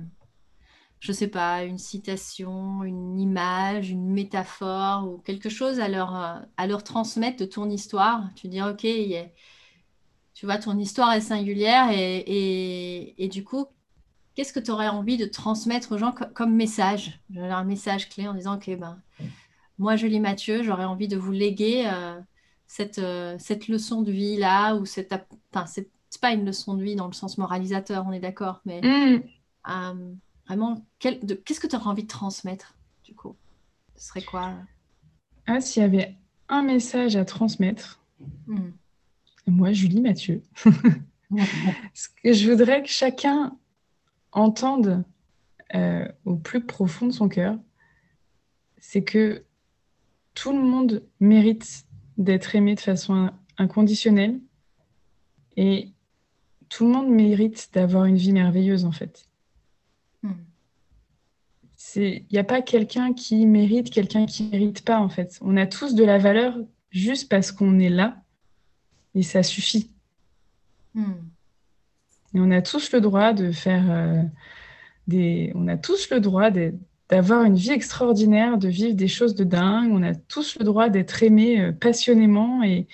je 1.06 1.12
sais 1.12 1.28
pas, 1.28 1.64
une 1.64 1.78
citation, 1.78 2.82
une 2.82 3.18
image, 3.20 3.90
une 3.90 4.10
métaphore 4.10 5.08
ou 5.08 5.18
quelque 5.18 5.48
chose 5.48 5.78
à 5.78 5.88
leur, 5.88 6.14
à 6.56 6.66
leur 6.66 6.82
transmettre 6.82 7.38
de 7.38 7.44
ton 7.44 7.70
histoire, 7.70 8.24
tu 8.34 8.48
dis, 8.48 8.60
OK, 8.60 8.84
tu 10.34 10.46
vois, 10.46 10.58
ton 10.58 10.76
histoire 10.76 11.12
est 11.12 11.20
singulière 11.20 11.90
et, 11.92 12.18
et, 12.26 13.24
et 13.24 13.28
du 13.28 13.44
coup, 13.44 13.66
qu'est-ce 14.34 14.52
que 14.52 14.60
tu 14.60 14.70
aurais 14.70 14.88
envie 14.88 15.16
de 15.16 15.26
transmettre 15.26 15.92
aux 15.92 15.98
gens 15.98 16.12
comme, 16.12 16.54
message? 16.54 17.20
Un 17.36 17.64
message 17.64 18.08
clé 18.08 18.28
en 18.28 18.34
disant, 18.34 18.56
OK, 18.56 18.68
ben, 18.78 19.00
moi, 19.78 19.96
Julie 19.96 20.20
Mathieu, 20.20 20.62
j'aurais 20.62 20.84
envie 20.84 21.08
de 21.08 21.16
vous 21.16 21.32
léguer 21.32 21.88
euh, 21.90 22.20
cette, 22.66 22.98
euh, 22.98 23.36
cette 23.38 23.68
leçon 23.68 24.02
de 24.02 24.12
vie-là, 24.12 24.74
ou 24.74 24.84
cette... 24.84 25.14
Enfin, 25.54 25.66
c'est 25.66 25.88
pas 26.20 26.32
une 26.32 26.46
leçon 26.46 26.74
de 26.74 26.82
vie 26.82 26.96
dans 26.96 27.06
le 27.06 27.12
sens 27.12 27.38
moralisateur, 27.38 28.04
on 28.06 28.12
est 28.12 28.20
d'accord, 28.20 28.60
mais 28.64 28.80
mm. 28.80 29.22
euh, 29.68 30.12
vraiment, 30.46 30.84
qu'est-ce 30.98 31.60
que 31.60 31.66
tu 31.66 31.76
aurais 31.76 31.86
envie 31.86 32.02
de 32.02 32.08
transmettre, 32.08 32.76
du 33.04 33.14
coup? 33.14 33.36
Ce 33.96 34.08
serait 34.08 34.22
quoi? 34.22 34.54
Ah, 35.46 35.60
S'il 35.60 35.82
y 35.82 35.84
avait 35.84 36.14
un 36.48 36.62
message 36.62 37.16
à 37.16 37.24
transmettre, 37.24 38.00
mm. 38.46 38.70
moi, 39.46 39.72
Julie 39.72 40.00
Mathieu, 40.00 40.42
ce 41.94 42.08
que 42.22 42.32
je 42.32 42.50
voudrais 42.50 42.82
que 42.82 42.88
chacun 42.88 43.56
entende 44.32 45.04
euh, 45.74 46.06
au 46.24 46.36
plus 46.36 46.64
profond 46.64 47.06
de 47.06 47.12
son 47.12 47.28
cœur, 47.28 47.58
c'est 48.78 49.02
que 49.02 49.44
tout 50.34 50.52
le 50.52 50.62
monde 50.62 51.02
mérite 51.18 51.86
d'être 52.18 52.54
aimé 52.54 52.74
de 52.74 52.80
façon 52.80 53.30
inconditionnelle 53.58 54.38
et 55.56 55.90
tout 56.68 56.84
le 56.84 56.92
monde 56.92 57.08
mérite 57.08 57.70
d'avoir 57.72 58.04
une 58.04 58.16
vie 58.16 58.32
merveilleuse 58.32 58.84
en 58.84 58.92
fait. 58.92 59.28
Il 61.94 62.24
n'y 62.32 62.38
a 62.38 62.44
pas 62.44 62.62
quelqu'un 62.62 63.12
qui 63.12 63.46
mérite, 63.46 63.90
quelqu'un 63.90 64.26
qui 64.26 64.44
ne 64.44 64.50
mérite 64.50 64.84
pas 64.84 64.98
en 64.98 65.08
fait. 65.08 65.38
On 65.40 65.56
a 65.56 65.66
tous 65.66 65.94
de 65.94 66.04
la 66.04 66.18
valeur 66.18 66.56
juste 66.90 67.28
parce 67.28 67.52
qu'on 67.52 67.78
est 67.78 67.88
là 67.88 68.16
et 69.14 69.22
ça 69.22 69.42
suffit. 69.42 69.90
Hmm. 70.94 71.12
Et 72.34 72.40
on 72.40 72.50
a 72.50 72.60
tous 72.60 72.92
le 72.92 73.00
droit 73.00 73.32
de 73.32 73.52
faire 73.52 73.90
euh, 73.90 74.22
des. 75.06 75.52
On 75.54 75.68
a 75.68 75.76
tous 75.76 76.10
le 76.10 76.20
droit 76.20 76.50
d'avoir 77.08 77.44
une 77.44 77.54
vie 77.54 77.70
extraordinaire, 77.70 78.58
de 78.58 78.68
vivre 78.68 78.94
des 78.94 79.08
choses 79.08 79.34
de 79.34 79.44
dingue. 79.44 79.90
On 79.92 80.02
a 80.02 80.14
tous 80.14 80.58
le 80.58 80.64
droit 80.64 80.88
d'être 80.88 81.22
aimé 81.22 81.60
euh, 81.60 81.72
passionnément 81.72 82.62
et, 82.62 82.86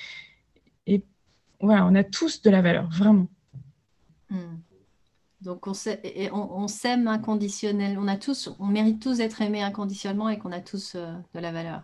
et 0.86 1.02
voilà, 1.60 1.86
on 1.86 1.94
a 1.94 2.04
tous 2.04 2.42
de 2.42 2.50
la 2.50 2.62
valeur, 2.62 2.88
vraiment. 2.90 3.28
Hmm. 4.30 4.61
Donc 5.42 5.66
on, 5.66 6.68
s'aime 6.68 7.08
inconditionnel. 7.08 7.98
On 7.98 8.06
a 8.06 8.16
tous, 8.16 8.50
on 8.60 8.66
mérite 8.66 9.02
tous 9.02 9.18
d'être 9.18 9.42
aimés 9.42 9.62
inconditionnellement 9.62 10.28
et 10.28 10.38
qu'on 10.38 10.52
a 10.52 10.60
tous 10.60 10.94
euh, 10.94 11.12
de 11.34 11.40
la 11.40 11.50
valeur. 11.50 11.82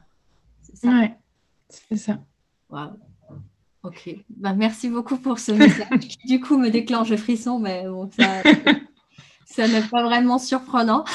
C'est 0.63 0.77
ça? 0.77 0.89
Ouais, 0.89 1.17
c'est 1.69 1.97
ça. 1.97 2.21
Wow. 2.71 2.91
Ok, 3.83 4.11
bah, 4.29 4.55
merci 4.55 4.89
beaucoup 4.89 5.17
pour 5.17 5.39
ce 5.39 5.53
message 5.53 6.01
qui 6.01 6.19
du 6.27 6.41
coup 6.41 6.57
me 6.57 6.71
déclenche 6.71 7.11
le 7.11 7.17
frisson, 7.17 7.59
mais 7.59 7.85
bon, 7.87 8.11
ça, 8.17 8.43
ça 9.45 9.69
n'est 9.69 9.83
pas 9.83 10.03
vraiment 10.03 10.39
surprenant. 10.39 11.05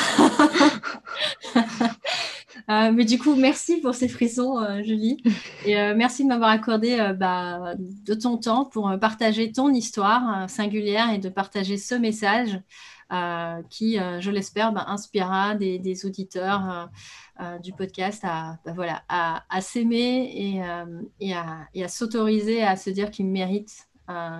Euh, 2.69 2.91
mais 2.91 3.05
du 3.05 3.19
coup, 3.19 3.35
merci 3.35 3.81
pour 3.81 3.93
ces 3.93 4.07
frissons, 4.07 4.59
euh, 4.59 4.81
Julie. 4.83 5.21
Et 5.65 5.79
euh, 5.79 5.93
merci 5.95 6.23
de 6.23 6.29
m'avoir 6.29 6.49
accordé 6.49 7.13
bah, 7.17 7.75
de 7.77 8.13
ton 8.13 8.37
temps 8.37 8.65
pour 8.65 8.91
partager 8.99 9.51
ton 9.51 9.73
histoire 9.73 10.49
singulière 10.49 11.11
et 11.11 11.17
de 11.17 11.29
partager 11.29 11.77
ce 11.77 11.95
message 11.95 12.59
qui, 13.69 13.97
je 14.19 14.31
l'espère, 14.31 14.71
bah, 14.73 14.85
inspirera 14.87 15.55
des, 15.55 15.77
des 15.77 16.05
auditeurs 16.05 16.89
du 17.61 17.71
podcast 17.73 18.23
à, 18.23 18.57
bah, 18.65 18.73
voilà, 18.73 19.03
à, 19.07 19.61
s'aimer 19.61 20.31
et, 20.33 20.61
et, 21.19 21.33
à, 21.33 21.45
et 21.75 21.83
à 21.83 21.87
s'autoriser 21.87 22.63
à 22.63 22.75
se 22.75 22.89
dire 22.89 23.11
qu'ils 23.11 23.27
méritent 23.27 23.87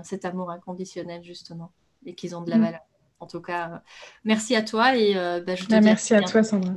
cet 0.04 0.26
amour 0.26 0.50
inconditionnel, 0.50 1.24
justement, 1.24 1.72
et 2.06 2.16
qu'ils 2.16 2.36
ont 2.36 2.42
de 2.42 2.50
la 2.50 2.58
mm. 2.58 2.64
valeur. 2.64 2.82
En 3.20 3.28
tout 3.28 3.42
cas, 3.42 3.84
merci 4.24 4.56
à 4.56 4.64
toi 4.64 4.98
et 4.98 5.14
je 5.14 5.66
te 5.66 5.70
bah, 5.70 5.82
Merci 5.82 6.16
à 6.16 6.22
toi, 6.22 6.42
Sandra. 6.42 6.74